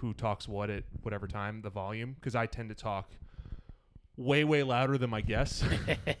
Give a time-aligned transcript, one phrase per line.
[0.00, 3.10] who talks what at whatever time, the volume, because I tend to talk
[4.16, 5.64] way way louder than my guests.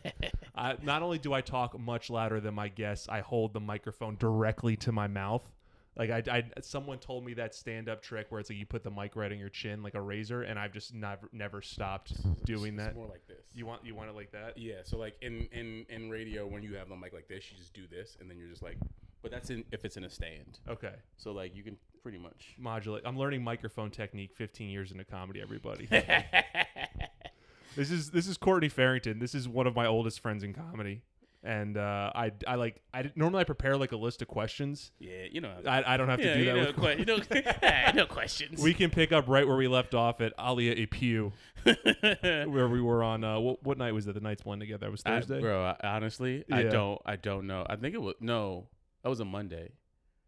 [0.56, 4.16] I, not only do I talk much louder than my guests, I hold the microphone
[4.16, 5.48] directly to my mouth.
[5.96, 8.84] Like I, I someone told me that stand up trick where it's like you put
[8.84, 12.12] the mic right on your chin like a razor, and I've just never never stopped
[12.44, 12.94] doing It's that.
[12.94, 13.44] more like this.
[13.54, 14.56] You want you want it like that?
[14.56, 17.58] Yeah, so like in in in radio when you have the mic like this, you
[17.58, 18.76] just do this, and then you're just like,
[19.22, 20.60] but that's in if it's in a stand.
[20.68, 20.94] Okay.
[21.16, 22.54] So like you can pretty much.
[22.58, 23.02] Modulate.
[23.06, 24.32] I'm learning microphone technique.
[24.34, 25.86] 15 years into comedy, everybody.
[27.76, 29.18] this is this is Courtney Fearrington.
[29.18, 31.02] This is one of my oldest friends in comedy,
[31.42, 34.90] and uh, I I like I normally I prepare like a list of questions.
[34.98, 35.52] yeah, you know.
[35.66, 36.56] I, I don't have to do that.
[36.56, 37.18] know, with que- you know,
[37.62, 38.60] yeah, no questions.
[38.62, 41.32] we can pick up right where we left off at Alia Epew,
[41.64, 43.24] where we were on.
[43.24, 44.14] Uh, what, what night was that?
[44.14, 44.86] The nights blend together.
[44.86, 45.40] That was I- Thursday.
[45.40, 45.64] bro.
[45.80, 47.00] I, honestly, I don't.
[47.06, 47.64] I don't know.
[47.68, 48.66] I think it was no.
[49.02, 49.70] That was a Monday.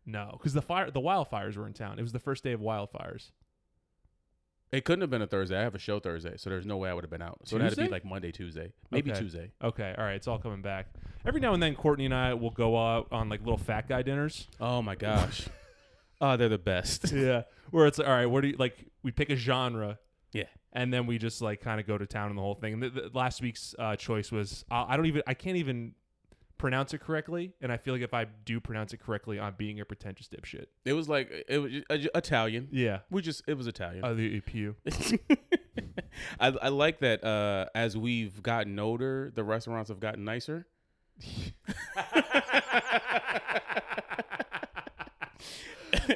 [0.07, 1.99] No, because the fire the wildfires were in town.
[1.99, 3.31] It was the first day of wildfires.
[4.73, 5.59] It couldn't have been a Thursday.
[5.59, 7.41] I have a show Thursday, so there's no way I would have been out.
[7.45, 9.21] So it had to be like Monday, Tuesday, maybe Okay.
[9.21, 9.51] Tuesday.
[9.63, 10.87] Okay, all right, it's all coming back.
[11.27, 14.03] Every now and then, Courtney and I will go out on like little fat guy
[14.03, 14.47] dinners.
[14.61, 15.49] Oh my gosh.
[16.21, 17.11] oh, they're the best.
[17.15, 17.43] yeah,
[17.73, 18.77] where it's like, all right, where do you like?
[19.03, 19.99] We pick a genre.
[20.33, 20.45] Yeah.
[20.73, 22.75] and then we just like kind of go to town on the whole thing.
[22.75, 25.95] And the, the, last week's uh, choice was uh, I don't even I can't even
[26.61, 29.81] pronounce it correctly, and I feel like if I do pronounce it correctly, I'm being
[29.81, 30.67] a pretentious dipshit.
[30.85, 32.69] It was like it was uh, Italian.
[32.71, 34.05] Yeah, We just it was Italian.
[34.05, 34.75] uh, the EPU.
[36.41, 40.67] I, I like that uh, as we've gotten older, the restaurants have gotten nicer.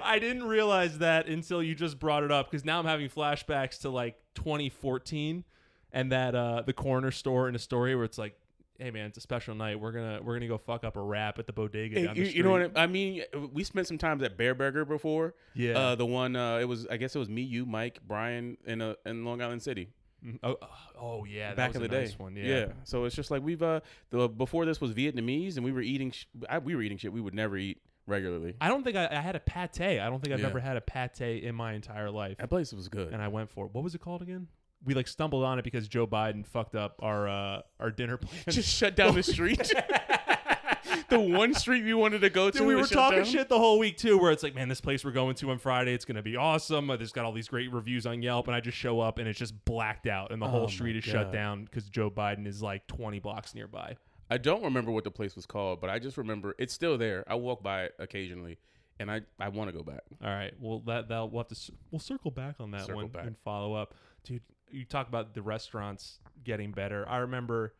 [0.03, 3.81] I didn't realize that until you just brought it up because now I'm having flashbacks
[3.81, 5.45] to like 2014
[5.93, 8.39] and that uh the corner store in Astoria where it's like,
[8.79, 9.79] hey man, it's a special night.
[9.81, 12.37] We're gonna we're gonna go fuck up a wrap at the bodega Hey, you, the
[12.37, 13.23] you know what I mean?
[13.53, 15.35] We spent some times at Bareburger before.
[15.55, 15.79] Yeah.
[15.79, 18.81] Uh, the one uh, it was I guess it was me, you, Mike, Brian in
[18.83, 19.89] uh, in Long Island City
[20.25, 20.39] Mhm.
[20.43, 22.17] oh, oh, oh yeah, that back was in a the nice day.
[22.17, 22.35] one.
[22.37, 22.67] Yeah.
[22.85, 26.13] So it's just like we've uh the before this was Vietnamese and we were eating
[26.13, 28.55] sh- I, we were eating shit we would never eat regularly.
[28.61, 30.01] I don't think I, I had a pate.
[30.01, 30.47] I don't think I've Yeah.
[30.47, 32.39] ever had a pate in my entire life.
[32.39, 33.13] That place was good.
[33.13, 33.75] And I went for it.
[33.75, 34.49] What was it called again?
[34.85, 38.43] We like stumbled on it because Joe Biden fucked up our uh, our dinner plan.
[38.49, 39.73] just shut down the street.
[41.09, 42.59] the one street we wanted to go to.
[42.59, 43.27] Dude, we were talking down.
[43.27, 45.59] shit the whole week too, where it's like, man, this place we're going to on
[45.59, 46.91] Friday, it's gonna be awesome.
[46.91, 49.29] Uh, There's got all these great reviews on Yelp, and I just show up and
[49.29, 52.47] it's just blacked out, and the Oh whole street is shut down because Joe Biden
[52.47, 53.97] is like 20 blocks nearby.
[54.31, 57.25] I don't remember what the place was called, but I just remember it's still there.
[57.27, 58.59] I walk by it occasionally,
[58.99, 60.03] and I, I want to go back.
[60.23, 63.09] All right, well that that we'll have to we'll circle back on that Circle one
[63.09, 63.27] back.
[63.27, 64.43] and follow up, dude.
[64.75, 67.09] You talk about the restaurants getting better.
[67.09, 67.75] I remember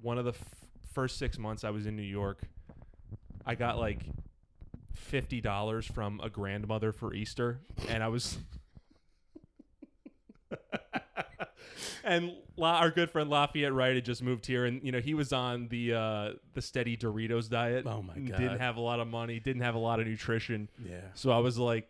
[0.00, 0.54] one of the f-
[0.92, 2.40] first six months I was in New York,
[3.44, 4.00] I got like
[4.94, 8.38] fifty dollars from a grandmother for Easter, and I was.
[12.04, 15.14] and La, our good friend Lafayette Wright had just moved here, and you know he
[15.14, 17.86] was on the uh, the steady Doritos diet.
[17.86, 18.38] Oh my God.
[18.38, 20.68] Didn't have a lot of money, didn't have a lot of nutrition.
[20.84, 21.88] Yeah, So I was like,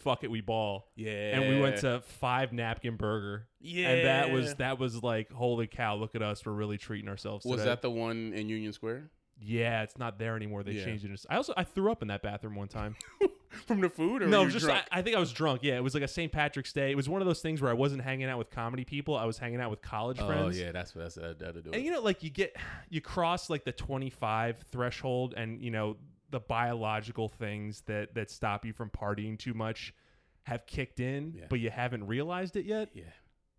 [0.00, 1.38] "Fuck it, we ball." yeah.
[1.38, 5.66] And we went to five napkin burger, yeah, and that was that was like, "Holy
[5.66, 5.94] cow!
[5.96, 7.64] Look at us, we're really treating ourselves." Was today.
[7.70, 9.10] that the one in Union Square?
[9.42, 10.62] Yeah, it's not there anymore.
[10.62, 10.84] They Yeah.
[10.84, 11.24] changed it.
[11.30, 12.96] I also I threw up in that bathroom one time.
[13.66, 14.68] From the food, or no, just?
[14.68, 15.62] I, I think I was drunk.
[15.64, 16.30] Yeah, it was like a St.
[16.30, 16.92] Patrick's Day.
[16.92, 19.16] It was one of those things where I wasn't hanging out with comedy people.
[19.16, 20.56] I was hanging out with college oh friends.
[20.56, 21.82] Oh yeah, that's that's that that'll do And it.
[21.82, 22.54] you know, like you get
[22.90, 25.96] you cross like the twenty five threshold, and you know
[26.30, 29.92] the biological things that that stop you from partying too much
[30.44, 31.46] have kicked in, Yeah.
[31.48, 32.88] but you haven't realized it yet.
[32.94, 33.04] Yeah,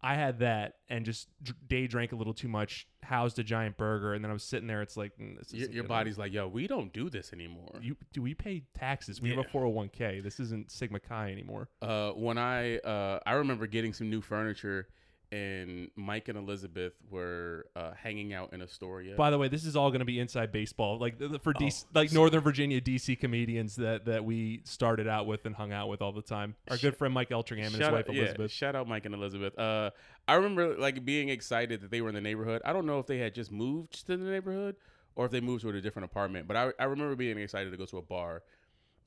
[0.01, 1.27] I had that and just
[1.67, 4.67] day drank a little too much, housed a giant burger, and then I was sitting
[4.67, 4.81] there.
[4.81, 7.75] It's like mm, this your, your body's like, yo, we don't do this anymore.
[7.81, 9.21] You do we pay taxes?
[9.21, 10.19] We have a four hundred one k.
[10.21, 11.69] This isn't Sigma Chi anymore.
[11.81, 14.87] uh, when I uh, I remember getting some new furniture,
[15.31, 19.15] and Mike and Elizabeth were uh, hanging out in Astoria.
[19.15, 22.11] By the way, this is all going to be inside baseball, like for Oh, like
[22.11, 26.11] Northern Virginia DC comedians that that we started out with and hung out with all
[26.11, 26.55] the time.
[26.69, 28.51] Our good friend Mike Eltringham and his Shout wife out, yeah, Elizabeth.
[28.51, 29.57] shout out Mike and Elizabeth.
[29.57, 29.91] Uh,
[30.27, 32.61] I remember like being excited that they were in the neighborhood.
[32.65, 34.75] I don't know if they had just moved to the neighborhood
[35.15, 37.77] or if they moved to a different apartment, but I, I remember being excited to
[37.77, 38.43] go to a bar,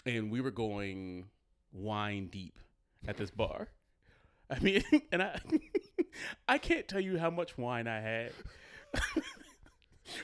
[0.07, 1.27] and we were going
[1.73, 2.59] wine deep
[3.07, 3.69] at this bar.
[4.51, 4.83] I mean,
[5.13, 5.41] and I
[6.49, 8.33] I can't tell you how much wine I had.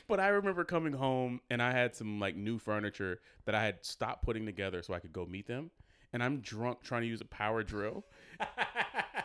[0.06, 3.82] But I remember coming home and I had some like new furniture that I had
[3.84, 5.70] stopped putting together so I could go meet them.
[6.12, 8.04] And I'm drunk trying to use a power drill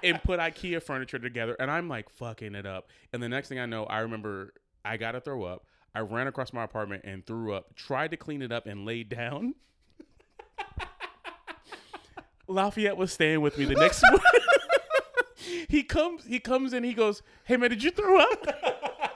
[0.01, 1.57] and put IKEA furniture together.
[1.59, 2.89] And I'm like fucking it up.
[3.12, 4.53] And the next thing I know, I remember
[4.86, 5.65] I got to throw up.
[5.94, 9.09] I ran across my apartment and threw up, tried to clean it up and laid
[9.09, 9.56] down.
[12.48, 14.44] Lafayette was staying with me the next morning.
[15.75, 18.48] He comes, he comes in, he goes, "Hey man, did you throw up?"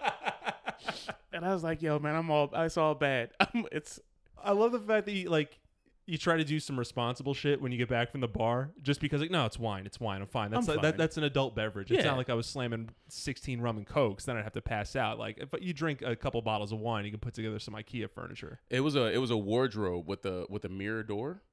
[1.34, 3.32] and I was like, "Yo, man, I'm all, it's all bad.
[3.40, 4.00] I'm, it's
[4.44, 5.60] I love the fact that you like
[6.06, 9.00] you try to do some responsible shit when you get back from the bar, just
[9.00, 10.50] because like no, it's wine, it's wine, I'm fine.
[10.52, 11.92] That's I'm like, That, that's an adult beverage.
[11.92, 12.10] It's Yeah.
[12.12, 15.20] not like I was slamming 16 rum and cokes, then I'd have to pass out.
[15.20, 18.10] Like if you drink a couple bottles of wine, you can put together some IKEA
[18.10, 18.60] furniture.
[18.70, 21.44] it was a it was a wardrobe with a with a mirror door.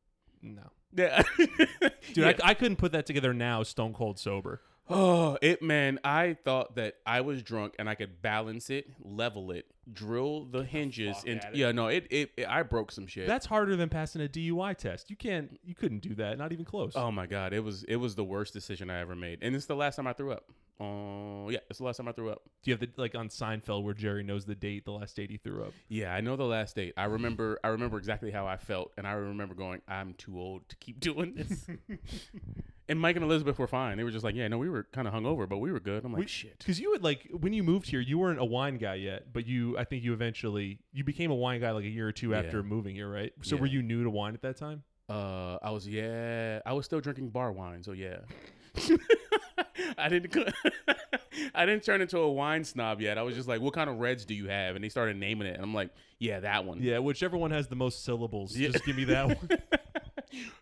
[0.43, 0.62] No,
[0.94, 2.29] Yeah, dude, Yeah.
[2.43, 4.61] I, I couldn't put that together now, stone cold sober.
[4.88, 9.50] Oh, it man, I thought that I was drunk and I could balance it, level
[9.50, 13.26] it, drill the hinges into Yeah, no, it, it it I broke some shit.
[13.26, 15.10] That's harder than passing a DUI test.
[15.10, 16.92] You can't, you couldn't do that, not even close.
[16.94, 19.40] oh my god, it was it was the worst decision I ever made.
[19.42, 20.44] And it's the last time I threw up.
[20.78, 22.42] Oh, yeah, it's the last time I threw up.
[22.62, 25.30] Do you have the like on Seinfeld where Jerry knows the date, the last date
[25.30, 25.72] he threw up?
[25.88, 26.94] Yeah, I know the last date.
[26.96, 30.68] I remember I remember exactly how I felt and I remember going, I'm too old
[30.68, 31.66] to keep doing this.
[32.88, 33.96] and Mike and Elizabeth were fine.
[33.96, 36.04] They were just like, "Yeah, no, we were kind of hungover, but we were good."
[36.04, 38.44] I'm like, We- "Shit." Because you had like when you moved here, you weren't a
[38.44, 41.84] wine guy yet, but you I think you eventually you became a wine guy like
[41.84, 42.38] a year or two Yeah.
[42.38, 43.32] after moving here, right?
[43.42, 43.60] So Yeah.
[43.62, 44.82] were you new to wine at that time?
[45.08, 48.18] Uh, I was yeah, I was still drinking bar wine, so yeah.
[49.98, 50.36] I didn't
[51.54, 53.18] I didn't turn into a wine snob yet.
[53.18, 55.46] I was just like, "What kind of reds do you have?" And they started naming
[55.46, 58.70] it, and I'm like, "Yeah, that one." Yeah, whichever one has the most syllables, Yeah.
[58.70, 59.48] just give me that one.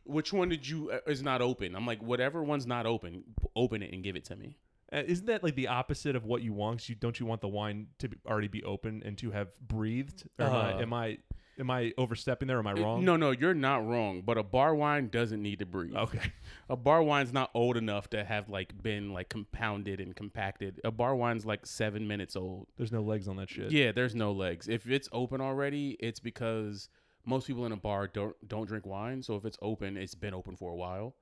[0.04, 1.74] Which one did you uh, is not open?
[1.74, 4.56] I'm like, whatever one's not open, p- open it and give it to me.
[4.92, 6.78] Uh, Isn't that like the opposite of what you want?
[6.80, 9.58] 'Cause you don't you want the wine to be, already be open and to have
[9.60, 10.24] breathed?
[10.38, 11.18] Or am, Uh, I, am I
[11.58, 12.58] am I overstepping there?
[12.58, 13.04] Am I Uh, wrong?
[13.04, 14.22] No, no, you're not wrong.
[14.22, 15.94] But a bar wine doesn't need to breathe.
[15.96, 16.32] Okay.
[16.68, 20.80] A bar wine's not old enough to have like been like compounded and compacted.
[20.84, 22.66] A bar wine's like seven minutes old.
[22.76, 23.70] There's no legs on that shit.
[23.72, 24.68] Yeah, there's no legs.
[24.68, 26.88] If it's open already, it's because
[27.26, 29.22] most people in a bar don't don't drink wine.
[29.22, 31.14] So if it's open, it's been open for a while.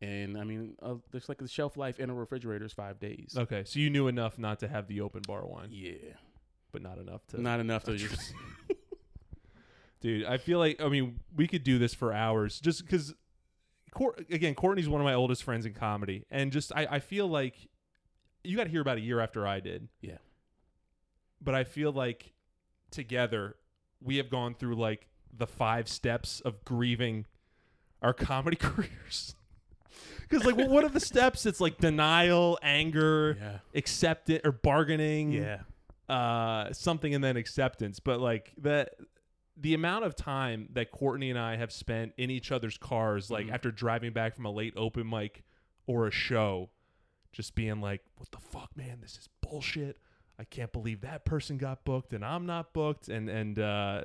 [0.00, 3.34] And I mean, uh, there's like the shelf life in a refrigerator is five days.
[3.36, 5.94] Okay, so you knew enough not to have the open bar wine, Yeah,
[6.70, 7.40] but not enough to.
[7.40, 8.32] not enough to just.
[10.00, 13.14] Dude, I feel like I mean we could do this for hours just because.
[13.90, 17.26] Cor- again, Courtney's one of my oldest friends in comedy, and just I, I feel
[17.26, 17.56] like
[18.44, 19.88] you got here about a year after I did.
[20.02, 20.18] Yeah.
[21.40, 22.32] But I feel like
[22.90, 23.56] together
[24.02, 27.26] we have gone through like the five steps of grieving
[28.02, 29.34] our comedy careers.
[30.28, 31.46] Because like, well, what are the steps?
[31.46, 35.60] It's like denial, anger, yeah, accept it, or bargaining yeah,
[36.08, 38.94] uh something and then acceptance but like that
[39.60, 43.46] the amount of time that Courtney and I have spent in each other's cars like
[43.48, 43.52] Mhm.
[43.52, 45.42] after driving back from a late open mic
[45.86, 46.70] or a show
[47.32, 49.98] just being like what the fuck man this is bullshit
[50.38, 54.04] I can't believe that person got booked and I'm not booked and and uh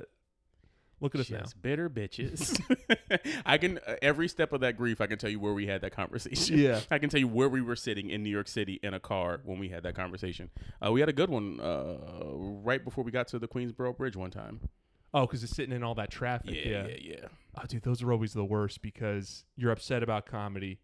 [1.04, 2.60] look at us now bitter bitches.
[3.46, 5.00] I can uh, every step of that grief.
[5.00, 6.58] I can tell you where we had that conversation.
[6.58, 6.80] Yeah.
[6.90, 9.40] I can tell you where we were sitting in New York City in a car
[9.44, 10.50] when we had that conversation.
[10.84, 11.98] Uh, we had a good one uh,
[12.34, 14.60] right before we got to the Queensboro Bridge one time.
[15.12, 17.28] oh cuz it's sitting in all that traffic Yeah, yeah, yeah.
[17.56, 20.80] oh dude those are always the worst because you're upset about comedy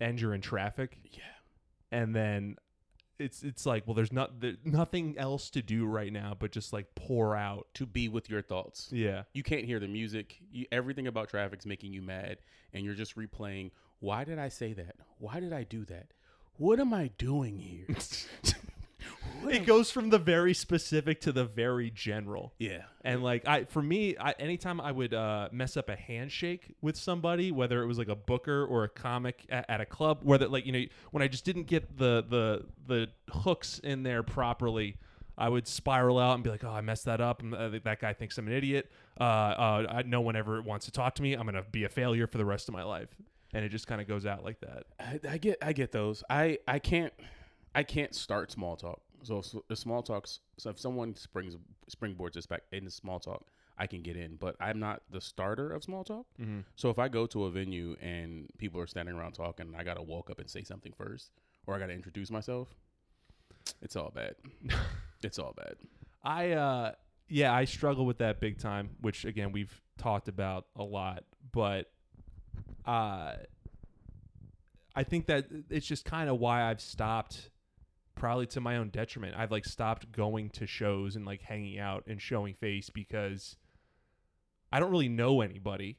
[0.00, 1.22] and you're in traffic Yeah.
[1.92, 2.56] and then
[3.20, 6.72] it's it's like well there's not there, nothing else to do right now but just
[6.72, 8.88] like pour out To be with your thoughts.
[8.90, 10.38] yeah You can't hear the music.
[10.50, 12.38] You, everything about traffic's making you mad,
[12.72, 13.70] and you're just replaying.
[14.00, 14.96] Why did I say that?
[15.18, 16.08] Why did I do that?
[16.56, 17.86] What am I doing here?
[19.48, 22.82] It goes from the very specific to the very general yeah.
[23.02, 26.96] and like i for me I, anytime i would uh, mess up a handshake with
[26.96, 30.48] somebody whether it was like a booker or a comic at, at a club whether
[30.48, 34.96] like you know when i just didn't get the the the hooks in there properly
[35.40, 37.40] I would spiral out and be like, "Oh, I messed that up.
[37.40, 38.90] and, uh, that guy thinks I'm an idiot.
[39.18, 41.32] Uh, uh, I, no one ever wants to talk to me.
[41.32, 43.16] I'm gonna be a failure for the rest of my life."
[43.54, 44.84] And it just kind of goes out like that.
[45.00, 46.22] I, I get I get those.
[46.28, 47.14] I I can't
[47.74, 49.00] I can't start small talk.
[49.22, 50.40] So if small talks.
[50.58, 51.56] So if someone springs
[51.94, 53.46] springboards us back into small talk,
[53.78, 54.36] I can get in.
[54.36, 56.26] But I'm not the starter of small talk.
[56.40, 56.60] Mm-hmm.
[56.76, 60.02] So if I go to a venue and people are standing around talking, I gotta
[60.02, 61.30] walk up and say something first,
[61.66, 62.74] or I gotta introduce myself.
[63.82, 64.34] It's all bad.
[65.22, 65.74] it's all bad.
[66.22, 66.92] I uh
[67.28, 71.90] yeah, I struggle with that big time, which again we've talked about a lot, but
[72.84, 73.32] uh
[74.94, 77.50] I think that it's just kind of why I've stopped
[78.20, 79.34] probably to my own detriment.
[79.34, 83.56] I've like stopped going to shows and like hanging out and showing face because
[84.70, 85.96] I don't really know anybody.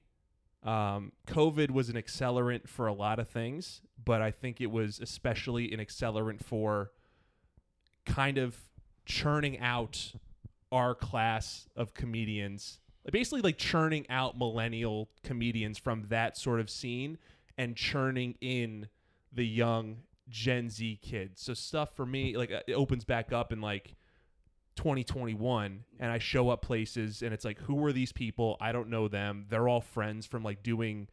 [0.63, 4.99] Um, COVID was an accelerant for a lot of things, but I think it was
[4.99, 6.91] especially an accelerant for
[8.05, 8.55] kind of
[9.03, 10.13] churning out
[10.71, 12.79] our class of comedians
[13.11, 17.17] basically like churning out millennial comedians from that sort of scene
[17.57, 18.87] and churning in
[19.33, 19.97] the young
[20.31, 21.41] Gen Z kids.
[21.43, 23.95] So stuff for me like uh, it opens back up in like
[24.77, 28.57] 2021 and I show up places and it's like who are these people?
[28.59, 29.45] I don't know them.
[29.49, 31.07] They're all friends from like doing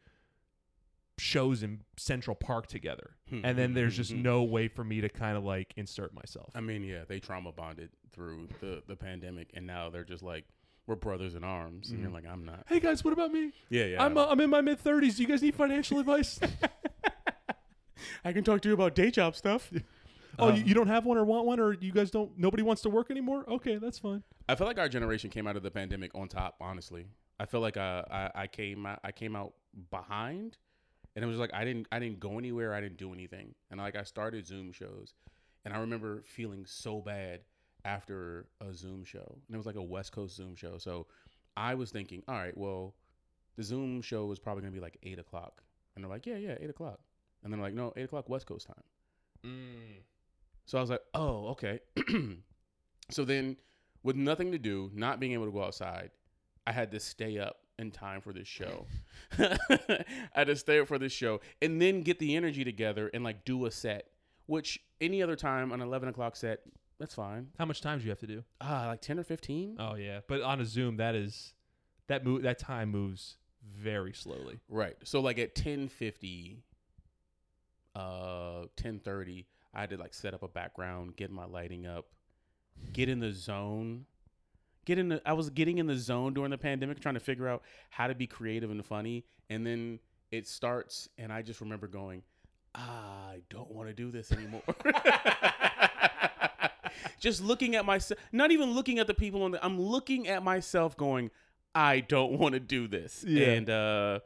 [1.17, 3.11] shows in Central Park together.
[3.31, 6.49] and then there's just no way for me to kind of like insert myself.
[6.55, 10.45] I mean, yeah, they trauma bonded through the the pandemic, and now they're just like
[10.87, 12.13] we're brothers in arms, and you're Mhm.
[12.13, 12.63] like, I'm not.
[12.67, 13.51] Hey guys, what about me?
[13.69, 14.03] Yeah, yeah.
[14.03, 15.17] I'm uh, I'm in my mid 30s.
[15.17, 16.39] Do you guys need financial advice?
[18.23, 19.71] I can talk to you about day job stuff.
[20.39, 22.63] oh, Um, you, you don't have one or want one or you guys don't nobody
[22.63, 23.43] wants to work anymore?
[23.47, 24.23] Okay, that's fine.
[24.47, 26.55] I feel like our generation came out of the pandemic on top.
[26.61, 27.05] Honestly,
[27.39, 29.53] I feel like uh, I I came out, I came out
[29.91, 30.57] behind,
[31.15, 32.73] and it was like I didn't I didn't go anywhere.
[32.73, 35.13] I didn't do anything, and like I started Zoom shows,
[35.65, 37.41] and I remember feeling so bad
[37.85, 40.77] after a Zoom show, and it was like a West Coast Zoom show.
[40.77, 41.07] So
[41.55, 42.95] I was thinking, all right, well,
[43.55, 45.61] the Zoom show was probably gonna be like eight o'clock,
[45.95, 46.99] and they're like, yeah, yeah, eight o'clock,
[47.43, 48.83] and then like, no, eight o'clock West Coast time.
[50.65, 51.79] So I was like, oh, okay.
[53.09, 53.57] so then,
[54.03, 56.11] with nothing to do, not being able to go outside,
[56.67, 58.85] I had to stay up in time for this show.
[59.39, 63.23] I had to stay up for this show and then get the energy together and
[63.23, 64.09] like do a set,
[64.45, 66.59] which any other time, an 11 o'clock set,
[66.99, 67.47] that's fine.
[67.57, 68.43] How much time do you have to do?
[68.59, 69.77] Ah, like 10 or 15.
[69.79, 71.53] Oh yeah, but on a Zoom that is
[72.07, 74.59] that move that time moves very slowly.
[74.67, 74.97] Right.
[75.03, 76.63] So like at 1050,
[77.99, 82.05] uh, 1030, I had to like set up a background, get my lighting up,
[82.93, 84.05] get in the zone.
[84.85, 87.47] Get in the I was getting in the zone during the pandemic trying to figure
[87.47, 89.25] out how to be creative and funny.
[89.49, 89.99] And then
[90.31, 92.23] it starts and I just remember going,
[92.73, 94.63] I don't want to do this anymore.
[97.19, 100.43] just looking at myself, not even looking at the people on the I'm looking at
[100.43, 101.29] myself going,
[101.75, 103.23] I don't want to do this.
[103.27, 103.47] Yeah.
[103.49, 104.19] And uh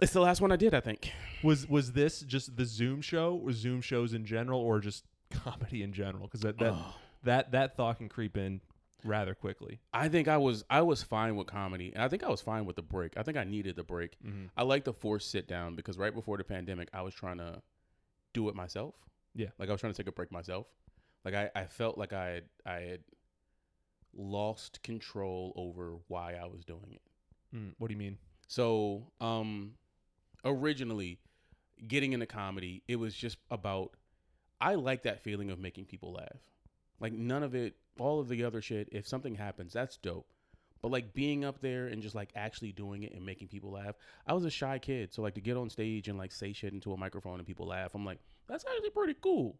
[0.00, 1.12] it's the last one I did, I think.
[1.42, 5.82] Was was this just the Zoom show or Zoom shows in general or just comedy
[5.82, 6.24] in general?
[6.26, 6.94] Because that that, Oh.
[7.24, 8.60] that that thought can creep in
[9.04, 9.80] rather quickly.
[9.92, 12.64] I think I was I was fine with comedy, and I think I was fine
[12.64, 13.16] with the break.
[13.16, 14.16] I think I needed the break.
[14.24, 14.46] Mm-hmm.
[14.56, 17.62] I like the forced sit down because right before the pandemic, I was trying to
[18.34, 18.94] do it myself.
[19.34, 19.48] Yeah.
[19.58, 20.66] like I was trying to take a break myself.
[21.24, 23.00] Like I, I felt like I had I had
[24.16, 27.02] lost control over why I was doing it.
[27.56, 28.18] Mm, what do you mean?
[28.48, 29.72] So, um,
[30.44, 31.18] originally,
[31.86, 33.92] getting into comedy, it was just about.
[34.60, 36.40] I like that feeling of making people laugh.
[37.00, 38.88] Like none of it, all of the other shit.
[38.90, 40.26] If something happens, that's dope.
[40.82, 43.96] But like being up there and just like actually doing it and making people laugh.
[44.26, 46.72] I was a shy kid, so like to get on stage and like say shit
[46.72, 48.18] into a microphone and people laugh, I'm like,
[48.48, 49.58] that's actually pretty cool.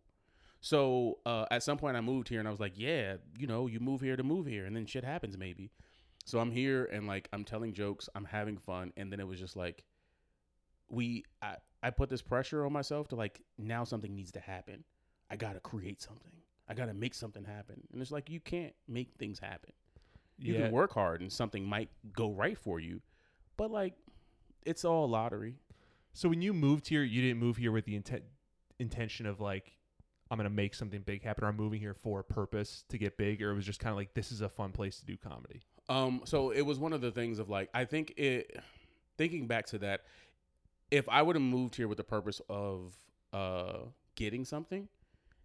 [0.61, 3.67] So uh, at some point, I moved here and I was like, yeah, you know,
[3.67, 5.71] you move here to move here, and then shit happens maybe.
[6.25, 9.41] So I'm here and like I'm telling jokes, I'm having fun, and then it was
[9.41, 9.85] just like
[10.89, 14.85] we I, I put this pressure on myself to like now something needs to happen.
[15.31, 16.33] I gotta create something.
[16.69, 17.83] I gotta make something happen.
[17.93, 19.73] And it's like you can't make things happen.
[20.39, 23.01] You yeah, can work hard and something might go right for you,
[23.57, 23.95] but like
[24.65, 25.57] it's all lottery.
[26.13, 28.25] So when you moved here, you didn't move here with the intent
[28.79, 29.73] intention of like
[30.31, 33.17] I'm gonna make something big happen, or I'm moving here for a purpose to get
[33.17, 35.17] big, or it was just kind of like this is a fun place to do
[35.17, 35.63] comedy.
[35.89, 38.61] Um, so it was one of the things of like I think it.
[39.17, 40.03] Thinking back to that,
[40.91, 42.95] if I would have moved here with the purpose of
[43.33, 43.79] uh
[44.15, 44.89] getting something,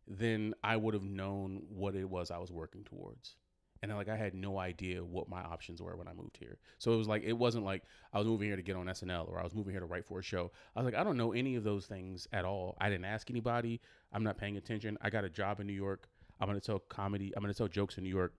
[0.08, 3.36] then I would have known what it was I was working towards.
[3.82, 6.58] And like I had no idea what my options were when I moved here.
[6.78, 7.84] So it was like it wasn't like
[8.14, 10.06] I was moving here to get on SNL or I was moving here to write
[10.06, 10.52] for a show.
[10.76, 12.78] I was like I don't know any of those things at all.
[12.80, 13.82] I didn't ask anybody.
[14.14, 14.98] I'm not paying attention.
[15.02, 16.08] I got a job in New York.
[16.40, 17.34] I'm gonna tell comedy.
[17.36, 18.34] I'm gonna tell jokes in New York.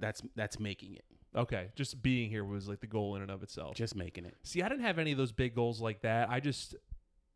[0.00, 1.04] That's that's making it.
[1.36, 3.74] Okay, just being here was like the goal in and of itself.
[3.74, 4.36] Just making it.
[4.44, 6.30] See, I didn't have any of those big goals like that.
[6.30, 6.76] I just,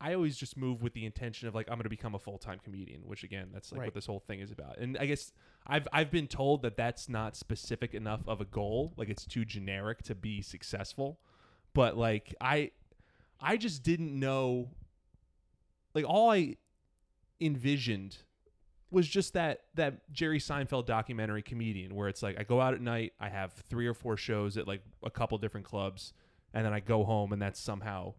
[0.00, 2.38] I always just move with the intention of like I'm going to become a full
[2.38, 3.87] time comedian, which again, that's like Right.
[3.88, 4.78] what this whole thing is about.
[4.78, 5.33] And I guess
[5.67, 8.93] I've I've been told that that's not specific enough of a goal.
[8.97, 11.19] Like it's too generic to be successful.
[11.75, 12.71] But like I,
[13.40, 14.69] I just didn't know.
[15.95, 16.57] Like all I
[17.40, 18.19] envisioned
[18.90, 22.80] was just that that Jerry Seinfeld documentary comedian where it's like I go out at
[22.80, 26.12] night, I have three or four shows at like a couple different clubs,
[26.54, 28.14] and then I go home and that somehow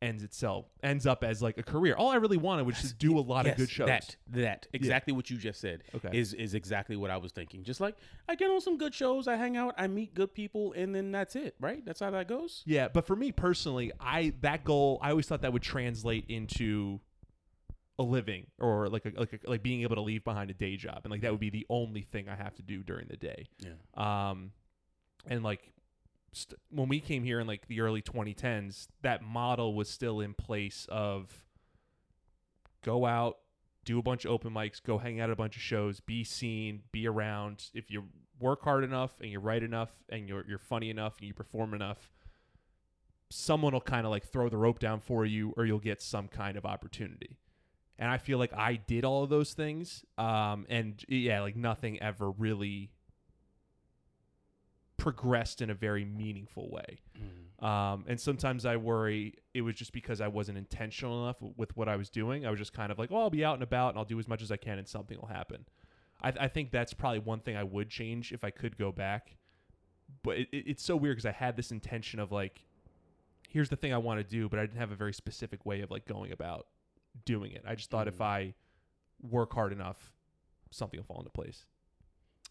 [0.00, 1.94] ends itself ends up as like a career.
[1.94, 3.86] All I really wanted was just do a lot of good shows.
[3.86, 6.10] That that exactly what you just said Okay.
[6.12, 7.62] is is exactly what I was thinking.
[7.62, 7.94] Just like
[8.28, 11.12] I get on some good shows, I hang out, I meet good people, and then
[11.12, 11.84] that's it, right?
[11.84, 12.62] That's how that goes.
[12.66, 16.98] Yeah, but for me personally, I that goal I always thought that would translate into
[17.98, 20.76] a living or like a, like a, like being able to leave behind a day
[20.76, 23.16] job and like that would be the only thing I have to do during the
[23.16, 23.46] day.
[23.58, 23.72] Yeah.
[23.96, 24.52] Um
[25.26, 25.72] and like
[26.32, 30.34] st- when we came here in like the early 2010s, that model was still in
[30.34, 31.44] place of
[32.82, 33.38] go out,
[33.84, 36.24] do a bunch of open mics, go hang out at a bunch of shows, be
[36.24, 37.70] seen, be around.
[37.74, 38.04] If you
[38.40, 41.74] work hard enough and you write enough and you're you're funny enough and you perform
[41.74, 42.10] enough,
[43.30, 46.28] someone will kind of like throw the rope down for you or you'll get some
[46.28, 47.38] kind of opportunity.
[47.98, 50.04] And I feel like I did all of those things.
[50.18, 52.90] Um, and yeah, like nothing ever really
[54.96, 57.00] progressed in a very meaningful way.
[57.66, 61.76] Um, and sometimes I worry it was just because I wasn't intentional enough w- with
[61.76, 62.46] what I was doing.
[62.46, 64.18] I was just kind of like, well, I'll be out and about and I'll do
[64.18, 65.66] as much as I can and something will happen.
[66.22, 69.36] I, I think that's probably one thing I would change if I could go back.
[70.22, 72.64] But it, it, it's so weird because I had this intention of like,
[73.48, 75.80] here's the thing I want to do, but I didn't have a very specific way
[75.82, 76.66] of like going about
[77.24, 77.64] doing it.
[77.66, 78.24] I just thought if Mm.
[78.24, 78.54] I
[79.20, 80.12] work hard enough,
[80.70, 81.64] something will fall into place.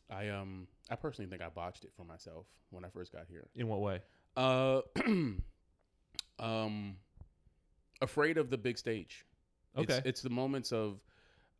[0.09, 3.47] I um I personally think I botched it for myself when I first got here.
[3.55, 4.01] In what way?
[4.35, 4.81] Uh,
[6.39, 6.95] um,
[8.01, 9.25] afraid of the big stage.
[9.77, 9.97] Okay.
[9.97, 10.99] It's, it's the moments of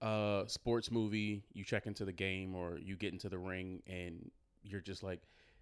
[0.02, 1.44] uh sports movie.
[1.54, 4.32] You check into the game or you get into the ring and
[4.64, 5.22] you're just like,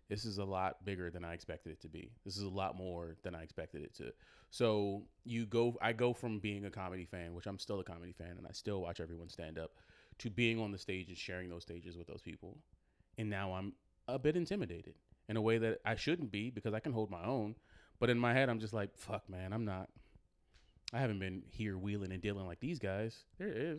[0.09, 2.11] this is a lot bigger than I expected it to be.
[2.25, 4.11] This is a lot more than I expected it to.
[4.49, 5.77] So you go.
[5.81, 8.51] I go from being a comedy fan, which I'm still a comedy fan, and I
[8.51, 9.71] still watch everyone stand up,
[10.17, 12.57] to being on the stage and sharing those stages with those people.
[13.17, 13.73] And now I'm
[14.07, 14.95] a bit intimidated
[15.27, 17.55] in a way that I shouldn't be because I can hold my own.
[17.99, 19.89] But in my head, I'm just like, fuck, man, I'm not.
[20.91, 23.25] I haven't been here wheeling and dealing like these guys.
[23.39, 23.75] Uh,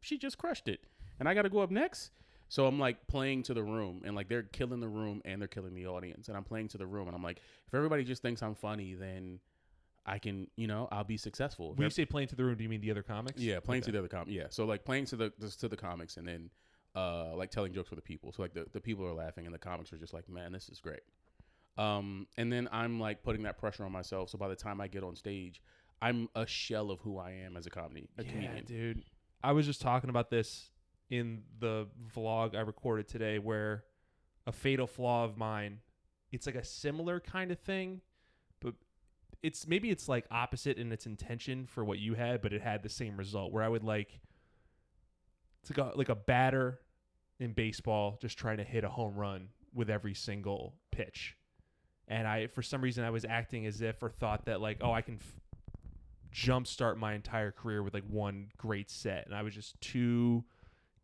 [0.00, 0.80] she just crushed it,
[1.20, 2.10] and I got to go up next.
[2.52, 5.48] So I'm like playing to the room, and like they're killing the room and they're
[5.48, 8.20] killing the audience, and I'm playing to the room, and I'm like, if everybody just
[8.20, 9.40] thinks I'm funny, then
[10.04, 11.72] I can, you know, I'll be successful.
[11.72, 13.40] When you say playing to the room, do you mean the other comics?
[13.40, 13.86] yeah, playing Okay.
[13.86, 14.32] to the other comics.
[14.32, 15.30] Yeah, so like playing to the
[15.60, 16.50] to the comics, and then
[16.94, 18.32] uh like telling jokes for the people.
[18.32, 20.68] So like the, the people are laughing, and the comics are just like, man, this
[20.68, 21.00] is great.
[21.78, 24.28] Um, and then I'm like putting that pressure on myself.
[24.28, 25.62] So by the time I get on stage,
[26.02, 28.64] I'm a shell of who I am as a comedy a yeah, comedian.
[28.66, 29.04] dude.
[29.42, 30.68] I was just talking about this
[31.12, 31.86] in the
[32.16, 33.84] vlog I recorded today, where
[34.46, 35.80] a fatal flaw of mine.
[36.32, 38.00] It's like a similar kind of thing,
[38.62, 38.72] but
[39.42, 42.82] it's maybe it's like opposite in its intention for what you had, but it had
[42.82, 43.52] the same result.
[43.52, 44.20] Where I would like,
[45.60, 46.80] it's like a like a batter
[47.38, 51.36] in baseball just trying to hit a home run with every single pitch,
[52.08, 54.92] and I for some reason I was acting as if or thought that like oh
[54.92, 55.40] I can f-
[56.32, 60.44] jumpstart my entire career with like one great set, and I was just too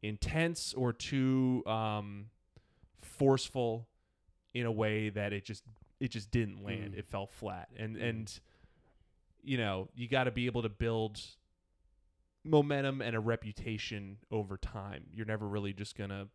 [0.02, 2.26] intense or too um,
[3.02, 3.88] forceful
[4.54, 5.64] in a way that it just
[6.00, 6.94] it just didn't land.
[6.94, 6.98] Mm.
[6.98, 8.08] It fell flat, and Mm.
[8.08, 8.40] and
[9.42, 11.20] you know you got to be able to build
[12.44, 15.04] momentum and a reputation over time.
[15.12, 16.28] You're never really just gonna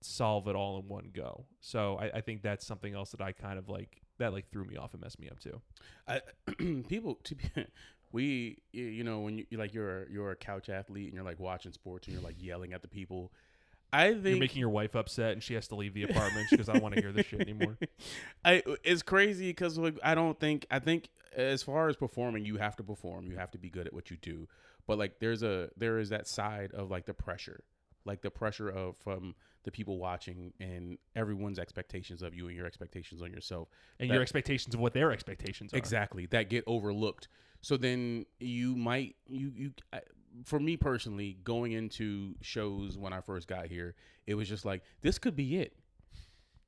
[0.00, 1.46] solve it all in one go.
[1.60, 4.64] So I, I think that's something else that I kind of like that like threw
[4.64, 5.60] me off and messed me up too.
[6.06, 6.20] I,
[6.88, 7.44] people to be,
[8.12, 11.40] we you- know when you like you're a, you're a couch athlete and you're like
[11.40, 13.32] watching sports and you're like yelling at the people.
[13.94, 16.70] I think You're making your wife upset and she has to leave the apartment because
[16.70, 17.76] I don't want to hear this shit anymore.
[18.44, 22.56] I it's crazy because like I don't think I think as far as performing, you
[22.56, 23.26] have to perform.
[23.26, 24.48] You have to be good at what you do.
[24.86, 27.64] But like there's a there is that side of like the pressure,
[28.06, 32.66] like the pressure of from the people watching and everyone's expectations of you and your
[32.66, 33.68] expectations on yourself.
[34.00, 35.76] And That- your expectations of what their expectations are.
[35.76, 37.28] Exactly that get overlooked.
[37.62, 40.00] So then you might you you I,
[40.44, 43.94] for me personally going into shows when I first got here,
[44.26, 45.76] it was just like this could be it.